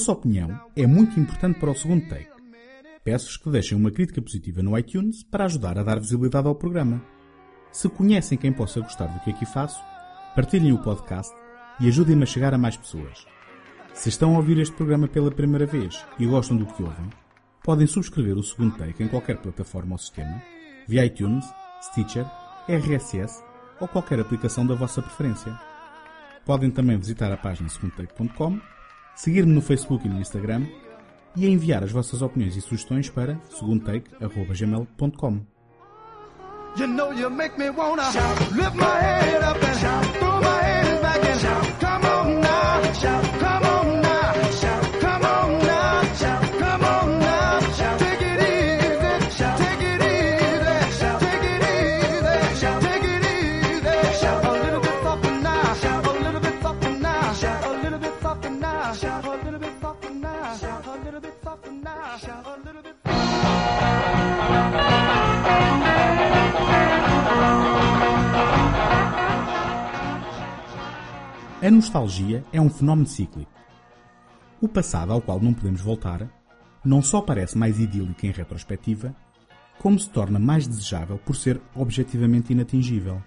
Vossa 0.02 0.14
opinião 0.14 0.60
é 0.76 0.88
muito 0.88 1.20
importante 1.20 1.60
para 1.60 1.70
o 1.70 1.76
segundo 1.76 2.10
take. 2.10 2.32
Peço-vos 3.04 3.38
que 3.38 3.52
deixem 3.52 3.78
uma 3.78 3.92
crítica 3.92 4.20
positiva 4.20 4.64
no 4.64 4.76
iTunes 4.76 5.22
para 5.22 5.46
ajudar 5.46 5.78
a 5.78 5.84
dar 5.84 6.00
visibilidade 6.00 6.48
ao 6.48 6.56
programa. 6.56 7.06
Se 7.72 7.88
conhecem 7.88 8.36
quem 8.36 8.52
possa 8.52 8.80
gostar 8.80 9.06
do 9.06 9.20
que 9.20 9.30
aqui 9.30 9.46
faço, 9.46 9.80
partilhem 10.36 10.74
o 10.74 10.82
podcast 10.82 11.32
e 11.80 11.88
ajudem-me 11.88 12.24
a 12.24 12.26
chegar 12.26 12.52
a 12.52 12.58
mais 12.58 12.76
pessoas. 12.76 13.28
Se 13.94 14.10
estão 14.10 14.34
a 14.34 14.38
ouvir 14.40 14.58
este 14.58 14.76
programa 14.76 15.08
pela 15.08 15.30
primeira 15.30 15.68
vez 15.68 16.04
e 16.18 16.26
gostam 16.26 16.58
do 16.58 16.66
que 16.66 16.82
ouvem, 16.82 17.10
podem 17.64 17.86
subscrever 17.86 18.36
o 18.36 18.44
segundo 18.44 18.76
take 18.76 19.04
em 19.04 19.08
qualquer 19.08 19.38
plataforma 19.38 19.94
ou 19.94 20.00
sistema, 20.00 20.42
via 20.88 21.06
iTunes, 21.06 21.46
Stitcher, 21.84 22.26
RSS 22.68 23.44
ou 23.80 23.88
qualquer 23.88 24.20
aplicação 24.20 24.66
da 24.66 24.74
vossa 24.74 25.00
preferência. 25.00 25.56
Podem 26.44 26.72
também 26.72 26.98
visitar 26.98 27.32
a 27.32 27.38
página 27.38 27.70
segundotake.com, 27.70 28.60
seguir-me 29.16 29.54
no 29.54 29.62
Facebook 29.62 30.06
e 30.06 30.10
no 30.10 30.20
Instagram 30.20 30.66
e 31.36 31.48
enviar 31.48 31.84
as 31.84 31.92
vossas 31.92 32.22
opiniões 32.22 32.56
e 32.56 32.62
sugestões 32.62 33.10
para 33.10 33.40
segundotake.gmail.com. 33.50 35.42
You 36.78 36.88
know 36.88 37.12
you 37.12 37.30
make 37.30 37.58
me 37.58 37.70
wanna 37.70 38.10
lift 38.56 38.76
my 38.76 38.86
head 38.86 39.44
up 39.44 39.62
and 39.62 40.12
throw 40.14 40.21
A 71.62 71.70
nostalgia 71.70 72.44
é 72.52 72.60
um 72.60 72.72
fenómeno 72.72 73.06
cíclico. 73.06 73.52
O 74.60 74.68
passado 74.68 75.14
ao 75.14 75.22
qual 75.22 75.40
não 75.40 75.54
podemos 75.54 75.80
voltar 75.80 76.28
não 76.84 77.04
só 77.04 77.22
parece 77.22 77.56
mais 77.56 77.80
idílico 77.80 78.26
em 78.26 78.32
retrospectiva, 78.32 79.16
como 79.78 80.00
se 80.00 80.10
torna 80.10 80.40
mais 80.40 80.68
desejável 80.68 81.20
por 81.20 81.36
ser 81.36 81.62
objetivamente 81.76 82.52
inatingível. 82.52 83.22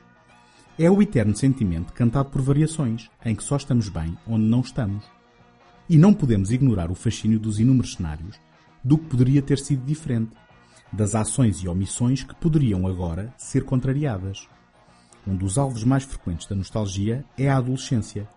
É 0.76 0.90
o 0.90 1.00
eterno 1.00 1.36
sentimento 1.36 1.92
cantado 1.92 2.30
por 2.30 2.42
variações, 2.42 3.08
em 3.24 3.36
que 3.36 3.44
só 3.44 3.54
estamos 3.54 3.88
bem 3.88 4.18
onde 4.26 4.46
não 4.46 4.62
estamos. 4.62 5.04
E 5.88 5.96
não 5.96 6.12
podemos 6.12 6.50
ignorar 6.50 6.90
o 6.90 6.96
fascínio 6.96 7.38
dos 7.38 7.60
inúmeros 7.60 7.94
cenários 7.94 8.40
do 8.82 8.98
que 8.98 9.10
poderia 9.10 9.42
ter 9.42 9.60
sido 9.60 9.86
diferente, 9.86 10.32
das 10.92 11.14
ações 11.14 11.58
e 11.58 11.68
omissões 11.68 12.24
que 12.24 12.34
poderiam 12.34 12.84
agora 12.88 13.32
ser 13.38 13.64
contrariadas. 13.64 14.48
Um 15.26 15.34
dos 15.34 15.56
alvos 15.56 15.84
mais 15.84 16.04
frequentes 16.04 16.46
da 16.46 16.54
nostalgia 16.54 17.24
é 17.38 17.48
a 17.48 17.56
adolescência, 17.56 18.28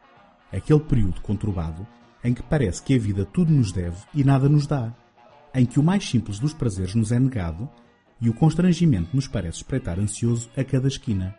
aquele 0.51 0.79
período 0.79 1.21
conturbado 1.21 1.85
em 2.23 2.33
que 2.33 2.43
parece 2.43 2.81
que 2.81 2.95
a 2.95 2.99
vida 2.99 3.25
tudo 3.25 3.51
nos 3.51 3.71
deve 3.71 3.97
e 4.13 4.23
nada 4.23 4.49
nos 4.49 4.65
dá, 4.65 4.93
em 5.53 5.65
que 5.65 5.79
o 5.79 5.83
mais 5.83 6.07
simples 6.07 6.39
dos 6.39 6.53
prazeres 6.53 6.95
nos 6.95 7.11
é 7.11 7.19
negado 7.19 7.69
e 8.19 8.29
o 8.29 8.33
constrangimento 8.33 9.15
nos 9.15 9.27
parece 9.27 9.57
espreitar 9.57 9.99
ansioso 9.99 10.49
a 10.57 10.63
cada 10.63 10.87
esquina. 10.87 11.35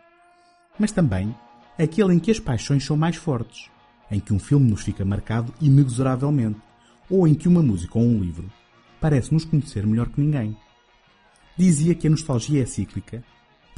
Mas 0.77 0.91
também 0.91 1.35
aquele 1.77 2.13
em 2.13 2.19
que 2.19 2.31
as 2.31 2.39
paixões 2.39 2.85
são 2.85 2.97
mais 2.97 3.15
fortes, 3.15 3.69
em 4.09 4.19
que 4.19 4.33
um 4.33 4.39
filme 4.39 4.69
nos 4.69 4.81
fica 4.81 5.05
marcado 5.05 5.53
inexoravelmente, 5.61 6.59
ou 7.09 7.27
em 7.27 7.33
que 7.33 7.47
uma 7.47 7.61
música 7.61 7.97
ou 7.97 8.05
um 8.05 8.19
livro 8.19 8.49
parece 8.99 9.33
nos 9.33 9.45
conhecer 9.45 9.85
melhor 9.85 10.09
que 10.09 10.21
ninguém. 10.21 10.55
Dizia 11.57 11.95
que 11.95 12.07
a 12.07 12.09
nostalgia 12.09 12.63
é 12.63 12.65
cíclica 12.65 13.23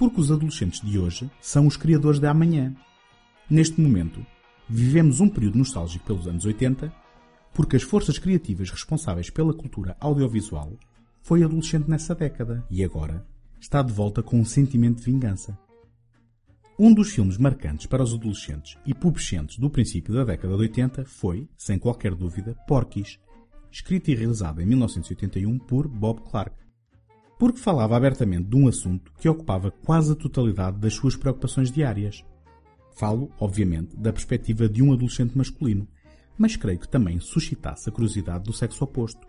porque 0.02 0.20
os 0.20 0.32
adolescentes 0.32 0.82
de 0.82 0.98
hoje 0.98 1.30
são 1.40 1.68
os 1.68 1.78
criadores 1.78 2.20
de 2.20 2.26
amanhã. 2.26 2.76
Neste 3.48 3.80
momento, 3.80 4.26
vivemos 4.68 5.20
um 5.20 5.30
período 5.30 5.60
nostálgico 5.60 6.04
pelos 6.04 6.26
anos 6.26 6.44
80 6.44 6.92
porque 7.54 7.76
as 7.76 7.84
forças 7.84 8.18
criativas 8.18 8.72
responsáveis 8.72 9.30
pela 9.30 9.54
cultura 9.54 9.96
audiovisual 10.00 10.74
foi 11.22 11.44
adolescente 11.44 11.88
nessa 11.88 12.16
década 12.16 12.66
e 12.68 12.84
agora 12.84 13.24
está 13.60 13.84
de 13.84 13.94
volta 13.94 14.24
com 14.24 14.40
um 14.40 14.44
sentimento 14.44 14.98
de 14.98 15.04
vingança. 15.04 15.56
Um 16.80 16.92
dos 16.92 17.12
filmes 17.12 17.38
marcantes 17.38 17.86
para 17.86 18.02
os 18.02 18.12
adolescentes 18.12 18.80
e 18.84 18.96
pubescentes 18.96 19.60
do 19.60 19.70
princípio 19.70 20.16
da 20.16 20.24
década 20.24 20.56
de 20.56 20.62
80 20.62 21.06
foi, 21.06 21.48
sem 21.56 21.78
qualquer 21.78 22.16
dúvida, 22.16 22.58
Porky's, 22.68 23.20
escrito 23.72 24.10
e 24.10 24.16
realizado 24.16 24.64
em 24.64 24.66
1981 24.66 25.60
por 25.60 25.88
Bob 25.88 26.22
Clark. 26.22 26.56
Porque 27.42 27.58
falava 27.58 27.98
abertamente 27.98 28.50
de 28.50 28.56
um 28.56 28.68
assunto 28.68 29.12
que 29.20 29.28
ocupava 29.28 29.72
quase 29.72 30.12
a 30.12 30.16
totalidade 30.16 30.78
das 30.78 30.94
suas 30.94 31.16
preocupações 31.16 31.72
diárias. 31.72 32.24
Falo, 32.96 33.32
obviamente, 33.40 33.98
da 33.98 34.14
perspectiva 34.14 34.70
de 34.70 34.84
um 34.84 34.94
adolescente 34.94 35.36
masculino, 35.36 35.88
mas 36.38 36.56
creio 36.56 36.78
que 36.78 36.88
também 36.88 37.20
suscitasse 37.20 37.90
a 37.90 37.92
curiosidade 37.92 38.44
do 38.44 38.54
sexo 38.54 38.84
oposto. 38.84 39.28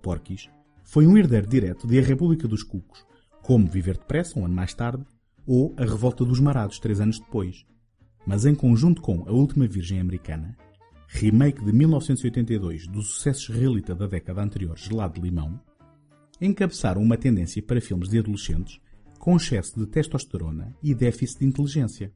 Porky's 0.00 0.48
foi 0.84 1.06
um 1.06 1.18
herdeiro 1.18 1.46
direto 1.46 1.86
de 1.86 1.98
A 1.98 2.02
República 2.02 2.48
dos 2.48 2.62
Cucos, 2.62 3.04
como 3.42 3.68
Viver 3.68 3.98
Depressa, 3.98 4.40
um 4.40 4.46
ano 4.46 4.54
mais 4.54 4.72
tarde, 4.72 5.04
ou 5.46 5.74
A 5.76 5.84
Revolta 5.84 6.24
dos 6.24 6.40
Marados, 6.40 6.78
três 6.78 6.98
anos 6.98 7.18
depois. 7.18 7.66
Mas 8.26 8.46
em 8.46 8.54
conjunto 8.54 9.02
com 9.02 9.28
A 9.28 9.32
Última 9.32 9.66
Virgem 9.66 10.00
Americana, 10.00 10.56
remake 11.08 11.62
de 11.62 11.74
1982 11.74 12.86
do 12.86 13.02
sucesso 13.02 13.52
israelita 13.52 13.94
da 13.94 14.06
década 14.06 14.42
anterior 14.42 14.78
Gelado 14.78 15.16
de 15.16 15.20
Limão, 15.20 15.60
encabeçaram 16.40 17.02
uma 17.02 17.16
tendência 17.16 17.62
para 17.62 17.80
filmes 17.80 18.08
de 18.08 18.18
adolescentes 18.18 18.80
com 19.20 19.36
excesso 19.36 19.78
de 19.78 19.86
testosterona 19.86 20.74
e 20.82 20.94
déficit 20.94 21.40
de 21.40 21.46
inteligência. 21.46 22.10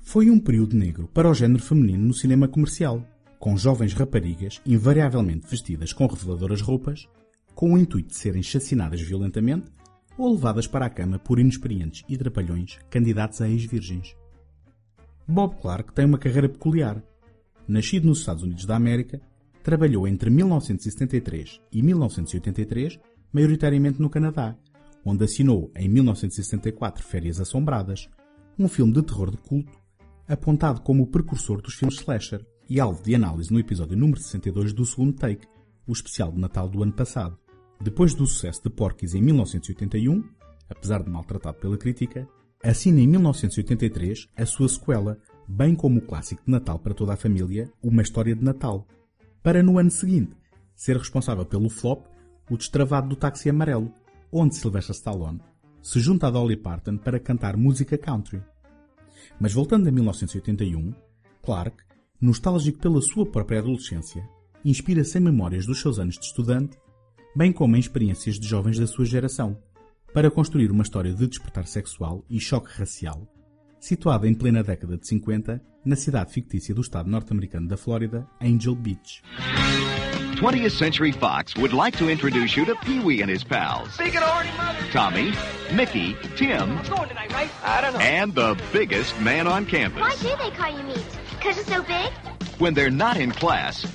Foi 0.00 0.30
um 0.30 0.38
período 0.38 0.76
negro 0.76 1.08
para 1.12 1.28
o 1.28 1.34
género 1.34 1.60
feminino 1.60 2.06
no 2.06 2.14
cinema 2.14 2.46
comercial, 2.46 3.04
com 3.40 3.56
jovens 3.56 3.92
raparigas 3.92 4.62
invariavelmente 4.64 5.46
vestidas 5.48 5.92
com 5.92 6.06
reveladoras 6.06 6.60
roupas, 6.60 7.08
com 7.54 7.74
o 7.74 7.78
intuito 7.78 8.10
de 8.10 8.16
serem 8.16 8.42
chacinadas 8.42 9.00
violentamente 9.00 9.66
ou 10.16 10.32
levadas 10.32 10.66
para 10.66 10.86
a 10.86 10.90
cama 10.90 11.18
por 11.18 11.40
inexperientes 11.40 12.04
e 12.08 12.16
trapalhões 12.16 12.78
candidatos 12.88 13.40
a 13.40 13.48
ex-virgens. 13.48 14.16
Bob 15.26 15.56
Clark 15.60 15.92
tem 15.92 16.04
uma 16.04 16.18
carreira 16.18 16.48
peculiar. 16.48 17.02
Nascido 17.66 18.06
nos 18.06 18.20
Estados 18.20 18.42
Unidos 18.42 18.66
da 18.66 18.76
América, 18.76 19.20
trabalhou 19.62 20.06
entre 20.06 20.30
1973 20.30 21.60
e 21.72 21.82
1983 21.82 23.00
maioritariamente 23.34 24.00
no 24.00 24.08
Canadá, 24.08 24.56
onde 25.04 25.24
assinou 25.24 25.70
em 25.74 25.88
1974 25.88 27.04
Férias 27.04 27.40
Assombradas, 27.40 28.08
um 28.56 28.68
filme 28.68 28.92
de 28.92 29.02
terror 29.02 29.32
de 29.32 29.36
culto 29.38 29.72
apontado 30.26 30.80
como 30.80 31.02
o 31.02 31.06
precursor 31.06 31.60
dos 31.60 31.74
filmes 31.74 31.96
slasher 31.96 32.46
e 32.70 32.80
alvo 32.80 33.02
de 33.02 33.14
análise 33.14 33.52
no 33.52 33.58
episódio 33.58 33.96
número 33.96 34.20
62 34.20 34.72
do 34.72 34.86
segundo 34.86 35.12
take, 35.12 35.46
o 35.86 35.92
especial 35.92 36.32
de 36.32 36.40
Natal 36.40 36.68
do 36.68 36.82
ano 36.82 36.92
passado. 36.92 37.36
Depois 37.82 38.14
do 38.14 38.24
sucesso 38.24 38.62
de 38.62 38.70
Porky's 38.70 39.14
em 39.14 39.20
1981, 39.20 40.24
apesar 40.70 41.02
de 41.02 41.10
maltratado 41.10 41.58
pela 41.58 41.76
crítica, 41.76 42.26
assina 42.62 43.00
em 43.00 43.06
1983 43.06 44.28
a 44.36 44.46
sua 44.46 44.68
sequela, 44.68 45.18
bem 45.46 45.74
como 45.74 45.98
o 45.98 46.06
clássico 46.06 46.42
de 46.46 46.52
Natal 46.52 46.78
para 46.78 46.94
toda 46.94 47.12
a 47.12 47.16
família, 47.16 47.70
Uma 47.82 48.00
História 48.00 48.34
de 48.34 48.42
Natal, 48.42 48.86
para 49.42 49.62
no 49.62 49.78
ano 49.78 49.90
seguinte 49.90 50.34
ser 50.74 50.96
responsável 50.96 51.44
pelo 51.44 51.68
flop 51.68 52.06
O 52.50 52.56
Destravado 52.56 53.08
do 53.08 53.16
Táxi 53.16 53.48
Amarelo, 53.48 53.92
onde 54.30 54.54
Sylvester 54.54 54.94
Stallone 54.94 55.40
se 55.82 56.00
junta 56.00 56.26
a 56.26 56.30
Dolly 56.30 56.56
Parton 56.56 56.96
para 56.96 57.20
cantar 57.20 57.56
música 57.56 57.96
country. 57.98 58.42
Mas 59.38 59.52
voltando 59.52 59.88
a 59.88 59.92
1981, 59.92 60.94
Clark, 61.42 61.76
nostálgico 62.20 62.78
pela 62.78 63.00
sua 63.02 63.26
própria 63.26 63.60
adolescência, 63.60 64.26
inspira-se 64.64 65.18
em 65.18 65.20
memórias 65.20 65.66
dos 65.66 65.80
seus 65.80 65.98
anos 65.98 66.18
de 66.18 66.24
estudante, 66.24 66.78
bem 67.36 67.52
como 67.52 67.76
em 67.76 67.80
experiências 67.80 68.38
de 68.38 68.48
jovens 68.48 68.78
da 68.78 68.86
sua 68.86 69.04
geração, 69.04 69.58
para 70.12 70.30
construir 70.30 70.70
uma 70.70 70.82
história 70.82 71.12
de 71.12 71.26
despertar 71.26 71.66
sexual 71.66 72.24
e 72.30 72.40
choque 72.40 72.70
racial, 72.78 73.26
situada 73.80 74.28
em 74.28 74.34
plena 74.34 74.62
década 74.62 74.96
de 74.96 75.06
50, 75.06 75.60
na 75.84 75.96
cidade 75.96 76.32
fictícia 76.32 76.74
do 76.74 76.80
estado 76.80 77.10
norte-americano 77.10 77.68
da 77.68 77.76
Flórida, 77.76 78.26
Angel 78.40 78.74
Beach. 78.74 79.22
20th 80.34 80.72
Century 80.72 81.12
Fox 81.12 81.54
would 81.56 81.72
like 81.72 81.96
to 81.98 82.08
introduce 82.08 82.56
you 82.56 82.64
to 82.64 82.74
Pee 82.76 82.98
Wee 83.00 83.22
and 83.22 83.30
his 83.30 83.44
pals. 83.44 83.88
Tommy, 84.92 85.32
Mickey, 85.72 86.16
Tim, 86.36 86.76
Going 86.88 87.08
tonight, 87.08 87.32
right? 87.32 87.50
I 87.62 87.80
don't 87.80 87.94
know. 87.94 88.00
and 88.00 88.34
the 88.34 88.60
biggest 88.72 89.18
man 89.20 89.46
on 89.46 89.64
campus. 89.66 90.00
Why 90.00 90.16
do 90.16 90.36
they 90.42 90.50
call 90.50 90.76
you 90.76 90.82
meat? 90.84 91.04
Because 91.30 91.58
it's 91.58 91.68
so 91.68 91.82
big? 91.82 92.10
When 92.58 92.74
they're 92.74 92.90
not 92.90 93.16
in 93.16 93.30
class, 93.30 93.86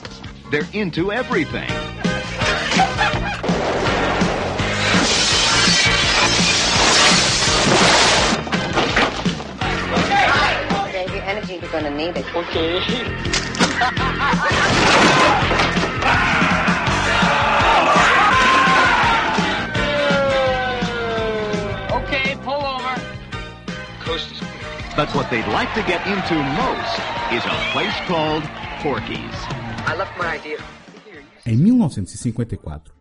they're 0.52 0.68
into 0.74 1.12
everything. 1.12 1.70
Save 10.92 11.14
your 11.14 11.24
energy, 11.24 11.54
you're 11.62 11.72
gonna 11.72 11.90
need 11.92 12.18
it. 12.18 12.26
Okay. 12.36 13.49
Okay, 21.94 22.36
pull 22.44 22.62
over. 22.62 22.96
Coast 24.04 24.32
is 24.32 24.42
But 24.96 25.14
what 25.16 25.30
they'd 25.30 25.48
like 25.48 25.74
to 25.76 25.84
get 25.84 26.06
into 26.08 26.36
most 26.36 27.00
is 27.32 27.44
a 27.46 27.58
place 27.72 27.96
called 28.08 28.44
Porky's. 28.82 29.38
I 29.86 29.96
left 29.98 30.18
my 30.18 30.36
idea. 30.36 30.58
Em 31.46 31.56
1954, 31.56 32.94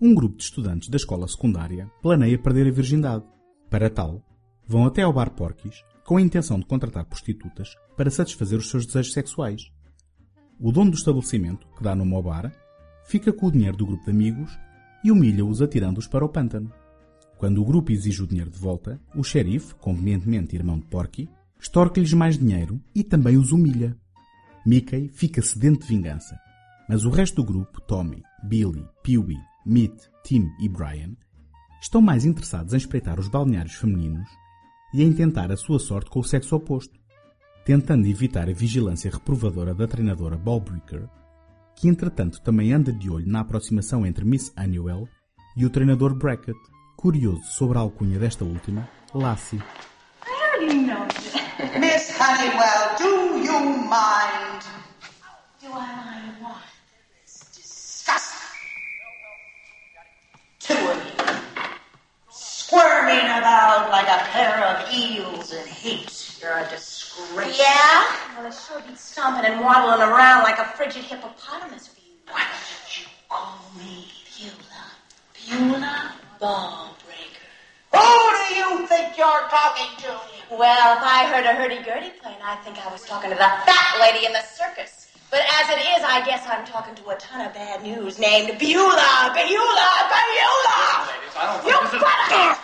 um 0.00 0.14
grupo 0.14 0.36
de 0.36 0.42
estudantes 0.42 0.88
da 0.88 0.96
escola 0.96 1.26
secundária 1.28 1.90
planeia 2.02 2.38
perder 2.38 2.66
a 2.66 2.70
virgindade. 2.70 3.24
Para 3.70 3.88
tal, 3.88 4.22
vão 4.66 4.84
até 4.86 5.02
ao 5.02 5.12
bar 5.12 5.30
Porky's 5.30 5.82
com 6.04 6.16
a 6.16 6.20
intenção 6.20 6.58
de 6.58 6.66
contratar 6.66 7.04
prostitutas 7.04 7.74
para 7.96 8.10
satisfazer 8.10 8.58
os 8.58 8.68
seus 8.68 8.86
desejos 8.86 9.12
sexuais. 9.12 9.70
O 10.58 10.72
dono 10.72 10.90
do 10.90 10.96
estabelecimento, 10.96 11.66
que 11.76 11.82
dá 11.82 11.94
nome 11.94 12.14
ao 12.14 12.22
bar, 12.22 12.50
fica 13.04 13.32
com 13.32 13.46
o 13.46 13.52
dinheiro 13.52 13.76
do 13.76 13.86
grupo 13.86 14.04
de 14.04 14.10
amigos 14.10 14.58
e 15.04 15.12
humilha-os 15.12 15.60
atirando-os 15.60 16.06
para 16.06 16.24
o 16.24 16.28
pântano. 16.28 16.72
Quando 17.36 17.60
o 17.60 17.64
grupo 17.64 17.92
exige 17.92 18.22
o 18.22 18.26
dinheiro 18.26 18.50
de 18.50 18.58
volta, 18.58 18.98
o 19.14 19.22
xerife, 19.22 19.74
convenientemente 19.74 20.56
irmão 20.56 20.78
de 20.78 20.86
Porky, 20.86 21.28
estorque-lhes 21.60 22.14
mais 22.14 22.38
dinheiro 22.38 22.80
e 22.94 23.04
também 23.04 23.36
os 23.36 23.52
humilha. 23.52 23.94
Mickey 24.64 25.10
fica 25.12 25.42
sedento 25.42 25.80
de 25.80 25.88
vingança, 25.88 26.38
mas 26.88 27.04
o 27.04 27.10
resto 27.10 27.36
do 27.36 27.44
grupo, 27.44 27.80
Tommy, 27.82 28.22
Billy, 28.42 28.84
Pee-wee, 29.02 29.38
Meat, 29.66 30.10
Tim 30.24 30.48
e 30.58 30.68
Brian, 30.68 31.14
estão 31.82 32.00
mais 32.00 32.24
interessados 32.24 32.72
em 32.72 32.78
espreitar 32.78 33.20
os 33.20 33.28
balneários 33.28 33.74
femininos 33.74 34.28
e 34.94 35.02
em 35.02 35.12
tentar 35.12 35.52
a 35.52 35.56
sua 35.56 35.78
sorte 35.78 36.10
com 36.10 36.20
o 36.20 36.24
sexo 36.24 36.56
oposto, 36.56 36.98
tentando 37.66 38.06
evitar 38.06 38.48
a 38.48 38.52
vigilância 38.52 39.10
reprovadora 39.10 39.74
da 39.74 39.88
treinadora 39.88 40.36
Ballbreaker, 40.36 41.08
que 41.74 41.88
entretanto 41.88 42.40
também 42.40 42.72
anda 42.72 42.92
de 42.92 43.10
olho 43.10 43.26
na 43.26 43.40
aproximação 43.40 44.06
entre 44.06 44.24
Miss 44.24 44.52
Annuel 44.56 45.08
e 45.56 45.66
o 45.66 45.70
treinador 45.70 46.14
Brackett, 46.14 46.56
curioso 46.96 47.42
sobre 47.42 47.76
a 47.76 47.80
alcunha 47.80 48.20
desta 48.20 48.44
última, 48.44 48.88
Lassie. 49.12 49.58
Miss 51.80 52.14
Honeywell, 52.20 52.96
do 52.98 53.38
you 53.38 53.58
mind? 53.58 54.62
Do 55.60 55.66
I 55.72 55.88
mind 56.06 56.40
what? 56.40 56.62
It's 57.24 57.50
disgusting. 57.52 58.46
Two 60.60 60.74
of 60.74 61.04
you. 61.04 61.12
Squirming 62.30 63.26
about 63.26 63.90
like 63.90 64.06
a 64.06 64.22
pair 64.30 64.64
of 64.64 64.92
eels 64.94 65.52
in 65.52 65.66
heat. 65.66 66.38
You're 66.40 66.58
a 66.58 66.68
disgrace. 66.70 67.05
Yeah? 67.18 68.04
Well, 68.36 68.46
I 68.46 68.50
sure 68.50 68.80
be 68.86 68.94
stomping 68.94 69.50
and 69.50 69.60
waddling 69.60 70.06
around 70.06 70.42
like 70.42 70.58
a 70.58 70.64
frigid 70.76 71.02
hippopotamus 71.02 71.88
for 71.88 72.00
you. 72.00 72.12
Why 72.30 72.44
don't 72.44 73.00
you 73.00 73.06
call 73.28 73.58
me 73.78 74.12
Beulah? 74.36 74.92
Beulah 75.32 76.14
Ballbreaker. 76.40 77.48
Who 77.94 78.08
do 78.48 78.54
you 78.54 78.86
think 78.86 79.16
you're 79.16 79.48
talking 79.48 79.96
to? 80.04 80.20
Well, 80.54 80.96
if 80.96 81.02
I 81.02 81.26
heard 81.32 81.46
a 81.46 81.54
hurdy-gurdy 81.54 82.10
playing, 82.20 82.38
I'd 82.44 82.62
think 82.62 82.78
I 82.84 82.92
was 82.92 83.02
talking 83.04 83.30
to 83.30 83.36
the 83.36 83.40
fat 83.40 83.98
lady 84.00 84.26
in 84.26 84.32
the 84.32 84.42
circus. 84.42 85.08
But 85.30 85.40
as 85.40 85.70
it 85.70 85.80
is, 85.80 86.04
I 86.04 86.22
guess 86.26 86.46
I'm 86.46 86.66
talking 86.66 86.94
to 86.96 87.08
a 87.08 87.16
ton 87.16 87.46
of 87.46 87.54
bad 87.54 87.82
news 87.82 88.18
named 88.18 88.58
Beulah, 88.58 89.32
Beulah, 89.34 90.10
Beulah! 90.12 91.08
You 91.64 91.80
better... 91.98 92.60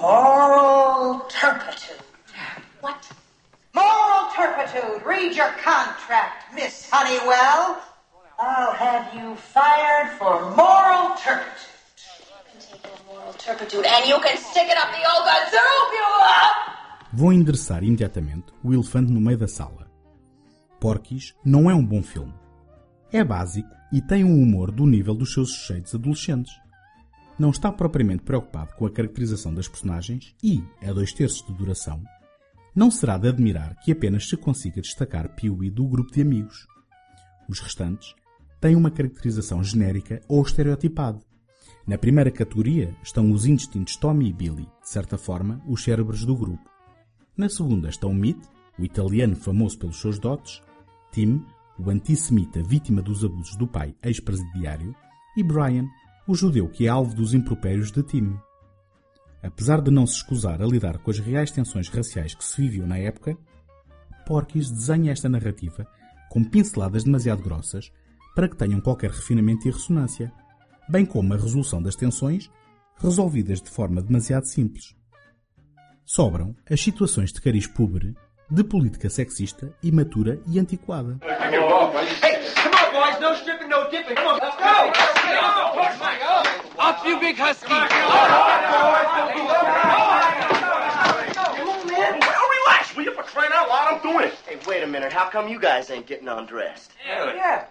Moral 0.00 1.20
turpitude. 1.28 1.96
What? 2.80 3.10
Moral 3.74 4.30
turpitude. 4.34 5.04
Read 5.04 5.36
your 5.36 5.52
contract, 5.62 6.54
Miss 6.54 6.88
Honeywell. 6.90 7.76
I'll 8.38 8.72
have 8.72 9.14
you 9.14 9.36
fired 9.36 10.16
for 10.18 10.40
moral 10.56 11.14
turpitude. 11.16 11.68
Moral 13.06 13.34
turpitude, 13.34 13.84
and 13.84 14.08
you 14.08 14.18
can 14.20 14.36
stick 14.38 14.66
it 14.66 14.78
up 14.78 14.90
the 14.92 15.04
old 15.12 15.26
gazoo, 15.28 15.90
Beulah! 15.90 17.10
Vão 17.12 17.32
endereçar 17.32 17.84
imediatamente 17.84 18.46
o 18.64 18.72
elefante 18.72 19.12
no 19.12 19.20
meio 19.20 19.36
da 19.36 19.48
sala. 19.48 19.86
Porky's 20.80 21.34
não 21.44 21.70
é 21.70 21.74
um 21.74 21.84
bom 21.84 22.02
filme. 22.02 22.32
É 23.12 23.22
básico 23.22 23.68
e 23.92 24.00
tem 24.00 24.24
um 24.24 24.42
humor 24.42 24.70
do 24.70 24.86
nível 24.86 25.14
dos 25.14 25.34
seus 25.34 25.52
sujeitos 25.52 25.94
adolescentes. 25.94 26.54
Não 27.38 27.50
está 27.50 27.70
propriamente 27.70 28.22
preocupado 28.22 28.74
com 28.74 28.86
a 28.86 28.90
caracterização 28.90 29.52
das 29.52 29.68
personagens 29.68 30.34
e, 30.42 30.64
a 30.82 30.92
dois 30.92 31.12
terços 31.12 31.46
de 31.46 31.52
duração, 31.52 32.02
não 32.74 32.90
será 32.90 33.18
de 33.18 33.28
admirar 33.28 33.76
que 33.80 33.92
apenas 33.92 34.28
se 34.28 34.36
consiga 34.36 34.80
destacar 34.80 35.34
Pee-wee 35.34 35.70
do 35.70 35.86
grupo 35.86 36.12
de 36.12 36.22
amigos. 36.22 36.66
Os 37.48 37.60
restantes 37.60 38.14
têm 38.60 38.76
uma 38.76 38.90
caracterização 38.90 39.62
genérica 39.62 40.20
ou 40.28 40.42
estereotipada. 40.42 41.20
Na 41.86 41.98
primeira 41.98 42.30
categoria 42.30 42.94
estão 43.02 43.32
os 43.32 43.46
indistintos 43.46 43.96
Tommy 43.96 44.28
e 44.28 44.32
Billy, 44.32 44.68
de 44.82 44.88
certa 44.88 45.18
forma, 45.18 45.60
os 45.66 45.82
cérebros 45.82 46.24
do 46.24 46.36
grupo. 46.36 46.70
Na 47.36 47.48
segunda 47.48 47.88
estão 47.88 48.14
Meat, 48.14 48.38
o 48.78 48.84
italiano 48.84 49.34
famoso 49.34 49.78
pelos 49.78 50.00
seus 50.00 50.18
dotes, 50.18 50.62
Tim, 51.10 51.44
o 51.78 51.90
antissemita 51.90 52.62
vítima 52.62 53.02
dos 53.02 53.24
abusos 53.24 53.56
do 53.56 53.66
pai 53.66 53.94
ex-presidiário, 54.02 54.94
e 55.36 55.42
Brian, 55.42 55.86
o 56.28 56.34
judeu 56.34 56.68
que 56.68 56.86
é 56.86 56.88
alvo 56.88 57.14
dos 57.14 57.34
impropérios 57.34 57.90
de 57.90 58.02
Tim. 58.02 58.36
Apesar 59.42 59.80
de 59.80 59.90
não 59.90 60.06
se 60.06 60.16
escusar 60.16 60.60
a 60.60 60.66
lidar 60.66 60.98
com 60.98 61.10
as 61.10 61.18
reais 61.18 61.50
tensões 61.50 61.88
raciais 61.88 62.34
que 62.34 62.44
se 62.44 62.60
viviam 62.60 62.86
na 62.86 62.98
época, 62.98 63.36
Porky's 64.26 64.70
desenha 64.70 65.12
esta 65.12 65.28
narrativa 65.28 65.86
com 66.28 66.44
pinceladas 66.44 67.04
demasiado 67.04 67.42
grossas 67.42 67.90
para 68.34 68.48
que 68.48 68.56
tenham 68.56 68.80
qualquer 68.80 69.10
refinamento 69.10 69.66
e 69.66 69.70
ressonância, 69.70 70.32
bem 70.88 71.04
como 71.04 71.34
a 71.34 71.36
resolução 71.36 71.82
das 71.82 71.96
tensões 71.96 72.50
resolvidas 72.96 73.60
de 73.60 73.70
forma 73.70 74.02
demasiado 74.02 74.44
simples. 74.44 74.94
Sobram 76.04 76.54
as 76.70 76.80
situações 76.80 77.32
de 77.32 77.40
cariz 77.40 77.66
pobre, 77.66 78.14
de 78.50 78.64
política 78.64 79.08
sexista, 79.08 79.72
imatura 79.82 80.40
e 80.46 80.58
antiquada. 80.58 81.18
Hey, 81.22 81.52
come 82.62 82.74
on, 82.76 82.92
boys. 82.92 83.20
No 83.20 83.34
stripping, 83.34 83.68
no 83.68 83.88
dipping. 83.90 84.14
Come 84.14 84.28
on, 84.28 84.38
let's 84.38 84.56
go. 84.56 84.90
Let's 85.76 86.54
go. 86.56 86.59
Up, 86.80 87.04
you 87.04 87.20
big 87.20 87.36
husky. 87.36 87.68
Come 87.68 87.82
on, 91.68 91.86
man. 91.86 92.18
Well, 92.18 92.48
relax, 92.64 92.96
will 92.96 93.04
you? 93.04 93.12
For 93.12 93.22
crying 93.22 93.50
out 93.52 93.68
loud, 93.68 93.92
I'm 93.92 94.00
doing 94.02 94.24
it. 94.24 94.34
Hey, 94.48 94.56
wait 94.66 94.82
a 94.82 94.86
minute. 94.86 95.12
How 95.12 95.28
come 95.28 95.46
you 95.48 95.60
guys 95.60 95.90
ain't 95.90 96.06
getting 96.06 96.26
undressed? 96.26 96.92
Yeah. 97.06 97.34
yeah. 97.34 97.66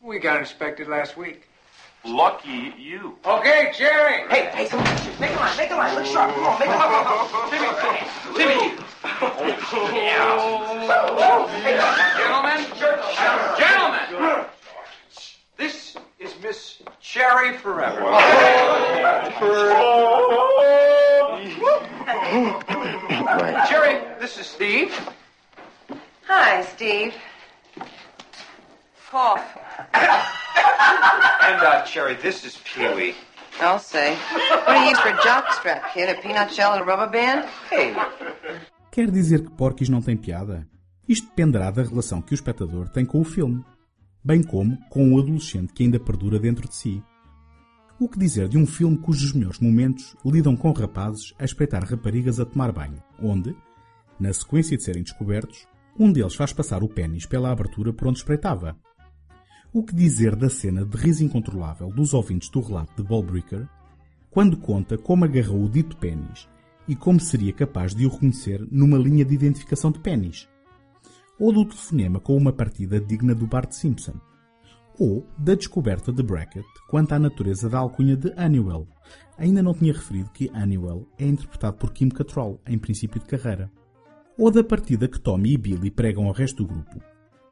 We 0.00 0.20
got 0.20 0.38
inspected 0.38 0.86
last 0.86 1.16
week. 1.16 1.48
Lucky 2.04 2.72
you. 2.78 3.18
Okay, 3.24 3.72
Jerry. 3.76 4.28
Hey, 4.28 4.50
hey, 4.54 4.68
come 4.68 4.78
on. 4.78 5.20
Make 5.20 5.32
a 5.32 5.36
line, 5.36 5.56
make 5.56 5.70
a 5.70 5.74
line. 5.74 5.96
Let's 5.96 6.10
sharp. 6.10 6.32
Come 6.32 6.44
on, 6.44 6.60
make 6.60 6.68
a 6.68 6.72
line. 6.72 8.06
Timmy. 8.36 8.78
Gentlemen, 12.16 12.66
gentlemen, 13.58 14.46
this 15.56 15.96
is 16.22 16.34
Miss 16.40 16.78
Cherry 17.00 17.58
Forever. 17.58 18.00
Cherry, 23.68 24.00
this 24.20 24.38
is 24.38 24.46
Steve. 24.46 24.94
Hi, 26.28 26.62
Steve. 26.62 27.14
Cough. 29.10 29.42
And, 31.42 31.60
uh, 31.60 31.82
Cherry, 31.84 32.14
this 32.14 32.44
is 32.44 32.56
Pee 32.64 32.88
Wee. 32.94 33.14
I'll 33.60 33.80
say. 33.80 34.14
What 34.14 34.66
do 34.66 34.80
you 34.80 34.90
use 34.90 35.00
for 35.00 35.08
a 35.08 35.16
jockstrap, 35.18 35.92
kid? 35.92 36.08
A 36.08 36.14
peanut 36.22 36.52
shell 36.52 36.72
and 36.72 36.82
a 36.82 36.84
rubber 36.84 37.10
band? 37.10 37.48
Hey. 37.68 37.94
Quer 38.92 39.10
dizer 39.10 39.42
que 39.42 39.50
Porky's 39.50 39.88
não 39.88 40.00
tem 40.00 40.16
piada? 40.16 40.66
Isto 41.08 41.26
dependerá 41.26 41.70
da 41.70 41.82
relação 41.82 42.22
que 42.22 42.32
o 42.32 42.34
espectador 42.34 42.88
tem 42.88 43.04
com 43.04 43.20
o 43.20 43.24
filme, 43.24 43.64
bem 44.24 44.42
como 44.42 44.78
com 44.88 45.12
o 45.12 45.18
adolescente 45.18 45.72
que 45.72 45.82
ainda 45.82 45.98
perdura 45.98 46.38
dentro 46.38 46.68
de 46.68 46.74
si. 46.74 47.02
O 47.98 48.08
que 48.08 48.18
dizer 48.18 48.48
de 48.48 48.58
um 48.58 48.66
filme 48.66 48.96
cujos 48.96 49.32
melhores 49.32 49.58
momentos 49.58 50.16
lidam 50.24 50.56
com 50.56 50.72
rapazes 50.72 51.34
a 51.38 51.44
espreitar 51.44 51.84
raparigas 51.84 52.40
a 52.40 52.44
tomar 52.44 52.72
banho, 52.72 53.02
onde, 53.20 53.54
na 54.18 54.32
sequência 54.32 54.76
de 54.76 54.82
serem 54.82 55.02
descobertos, 55.02 55.66
um 55.98 56.10
deles 56.10 56.34
faz 56.34 56.52
passar 56.52 56.82
o 56.82 56.88
pênis 56.88 57.26
pela 57.26 57.50
abertura 57.50 57.92
por 57.92 58.08
onde 58.08 58.18
espreitava. 58.18 58.76
O 59.72 59.82
que 59.82 59.94
dizer 59.94 60.36
da 60.36 60.48
cena 60.48 60.84
de 60.84 60.96
riso 60.96 61.24
incontrolável 61.24 61.88
dos 61.88 62.14
ouvintes 62.14 62.48
do 62.48 62.60
relato 62.60 63.00
de 63.00 63.08
Ballbreaker, 63.08 63.68
quando 64.30 64.56
conta 64.56 64.96
como 64.96 65.24
agarrou 65.24 65.64
o 65.64 65.68
dito 65.68 65.96
pênis 65.96 66.48
e 66.88 66.96
como 66.96 67.20
seria 67.20 67.52
capaz 67.52 67.94
de 67.94 68.06
o 68.06 68.10
reconhecer 68.10 68.66
numa 68.70 68.98
linha 68.98 69.24
de 69.24 69.34
identificação 69.34 69.90
de 69.90 70.00
pênis? 70.00 70.48
Ou 71.42 71.52
do 71.52 71.64
telefonema 71.64 72.20
com 72.20 72.36
uma 72.36 72.52
partida 72.52 73.00
digna 73.00 73.34
do 73.34 73.48
Bart 73.48 73.72
Simpson? 73.72 74.14
Ou 74.96 75.26
da 75.36 75.56
descoberta 75.56 76.12
de 76.12 76.22
Brackett 76.22 76.64
quanto 76.88 77.14
à 77.14 77.18
natureza 77.18 77.68
da 77.68 77.80
alcunha 77.80 78.16
de 78.16 78.32
Annuel? 78.36 78.86
Ainda 79.36 79.60
não 79.60 79.74
tinha 79.74 79.92
referido 79.92 80.30
que 80.30 80.48
Annuel 80.54 81.04
é 81.18 81.26
interpretado 81.26 81.78
por 81.78 81.92
Kim 81.92 82.10
Cattrall 82.10 82.60
em 82.64 82.78
princípio 82.78 83.18
de 83.18 83.26
carreira. 83.26 83.68
Ou 84.38 84.52
da 84.52 84.62
partida 84.62 85.08
que 85.08 85.18
Tommy 85.18 85.54
e 85.54 85.58
Billy 85.58 85.90
pregam 85.90 86.28
ao 86.28 86.32
resto 86.32 86.62
do 86.62 86.74
grupo, 86.74 87.02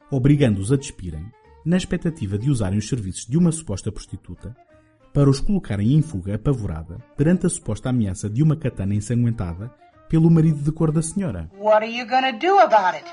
obrigando-os 0.09 0.71
a 0.71 0.77
despirem, 0.77 1.27
na 1.67 1.77
expectativa 1.77 2.39
de 2.39 2.49
usarem 2.49 2.79
os 2.79 2.89
serviços 2.89 3.27
de 3.27 3.37
uma 3.37 3.51
suposta 3.51 3.91
prostituta 3.91 4.55
para 5.13 5.29
os 5.29 5.41
colocarem 5.41 5.95
em 5.95 6.01
fuga 6.01 6.37
apavorada 6.37 6.99
perante 7.17 7.45
a 7.45 7.49
suposta 7.49 7.89
ameaça 7.89 8.31
de 8.31 8.41
uma 8.41 8.55
katana 8.55 8.95
ensanguentada 8.95 9.69
pelo 10.11 10.29
marido 10.29 10.61
de 10.65 10.73
cor 10.73 10.91
da 10.91 11.01
senhora. 11.01 11.49
What 11.57 11.85
are 11.85 11.87
you 11.87 12.05
gonna 12.05 12.33
do 12.33 12.59
about 12.59 12.97
it? 12.97 13.05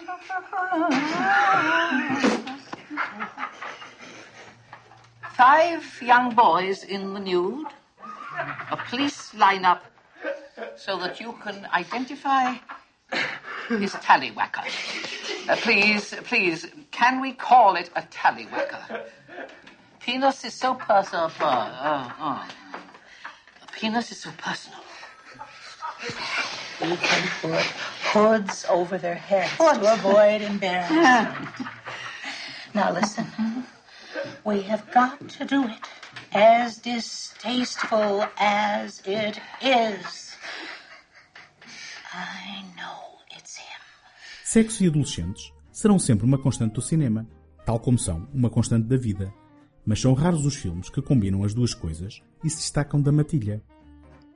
Five 5.35 6.01
young 6.01 6.33
boys 6.33 6.83
in 6.83 7.13
the 7.13 7.19
nude, 7.19 7.67
a 8.71 8.77
police 8.89 9.31
lineup, 9.35 9.81
so 10.75 10.97
that 10.97 11.19
you 11.19 11.33
can 11.33 11.67
identify 11.71 12.55
his 13.69 13.93
tallywhacker. 13.93 14.65
Uh, 15.47 15.55
please, 15.57 16.15
please, 16.23 16.65
can 16.89 17.21
we 17.21 17.31
call 17.33 17.75
it 17.75 17.91
a 17.95 18.01
tallywhacker? 18.01 19.03
Penis 19.99 20.43
is 20.45 20.55
so 20.55 20.73
personal. 20.73 21.31
Uh, 21.39 22.09
uh. 22.19 22.47
Penis 23.71 24.11
is 24.11 24.19
so 24.19 24.31
personal. 24.39 24.79
We 26.81 26.95
can 26.95 27.27
put 27.41 27.65
hoods 28.13 28.65
over 28.69 28.99
their 28.99 29.15
heads 29.15 29.57
to 29.57 29.93
avoid 29.93 30.41
embarrassment. 30.41 31.35
now 32.75 32.93
listen, 32.93 33.25
we 34.45 34.61
have 34.61 34.83
got 34.91 35.27
to 35.27 35.45
do 35.45 35.63
it 35.63 35.83
as 36.33 36.77
distasteful 36.77 38.27
as 38.37 39.01
it 39.07 39.41
is. 39.61 40.37
I 42.13 42.63
know 42.75 43.17
it's 43.35 43.57
him. 43.57 43.81
Sexo 44.43 44.83
e 44.83 44.87
adolescentes 44.87 45.51
serão 45.71 45.97
sempre 45.97 46.27
uma 46.27 46.37
constante 46.37 46.73
do 46.73 46.81
cinema, 46.81 47.25
tal 47.65 47.79
como 47.79 47.97
são 47.97 48.27
uma 48.31 48.51
constante 48.51 48.87
da 48.87 48.97
vida. 48.97 49.33
Mas 49.83 49.99
são 49.99 50.13
raros 50.13 50.45
os 50.45 50.55
filmes 50.55 50.89
que 50.89 51.01
combinam 51.01 51.43
as 51.43 51.55
duas 51.55 51.73
coisas 51.73 52.21
e 52.43 52.49
se 52.51 52.57
destacam 52.57 53.01
da 53.01 53.11
matilha. 53.11 53.63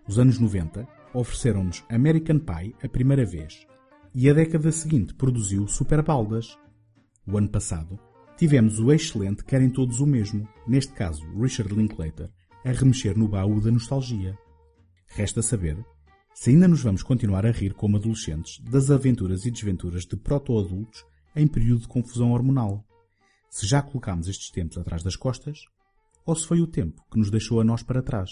Os 0.07 0.17
anos 0.17 0.39
90 0.39 0.87
ofereceram-nos 1.13 1.83
American 1.89 2.39
Pie 2.39 2.75
a 2.83 2.87
primeira 2.87 3.25
vez 3.25 3.65
e 4.13 4.29
a 4.29 4.33
década 4.33 4.71
seguinte 4.71 5.13
produziu 5.13 5.67
Super 5.67 6.01
Baldas. 6.01 6.57
O 7.25 7.37
ano 7.37 7.49
passado 7.49 7.99
tivemos 8.37 8.79
o 8.79 8.91
excelente 8.91 9.43
Querem 9.43 9.69
Todos 9.69 9.99
o 9.99 10.05
Mesmo, 10.05 10.47
neste 10.67 10.93
caso 10.93 11.25
Richard 11.39 11.73
Linklater, 11.73 12.29
a 12.65 12.71
remexer 12.71 13.17
no 13.17 13.27
baú 13.27 13.61
da 13.61 13.71
nostalgia. 13.71 14.37
Resta 15.07 15.41
saber 15.41 15.77
se 16.33 16.49
ainda 16.49 16.67
nos 16.67 16.81
vamos 16.81 17.03
continuar 17.03 17.45
a 17.45 17.51
rir 17.51 17.73
como 17.73 17.97
adolescentes 17.97 18.59
das 18.69 18.89
aventuras 18.89 19.45
e 19.45 19.51
desventuras 19.51 20.05
de 20.05 20.15
proto-adultos 20.15 21.05
em 21.35 21.47
período 21.47 21.81
de 21.81 21.87
confusão 21.87 22.31
hormonal. 22.31 22.83
Se 23.49 23.67
já 23.67 23.81
colocámos 23.81 24.27
estes 24.27 24.49
tempos 24.49 24.77
atrás 24.77 25.03
das 25.03 25.15
costas, 25.15 25.59
ou 26.25 26.35
se 26.35 26.47
foi 26.47 26.61
o 26.61 26.67
tempo 26.67 27.03
que 27.11 27.19
nos 27.19 27.29
deixou 27.29 27.59
a 27.59 27.63
nós 27.63 27.83
para 27.83 28.01
trás. 28.01 28.31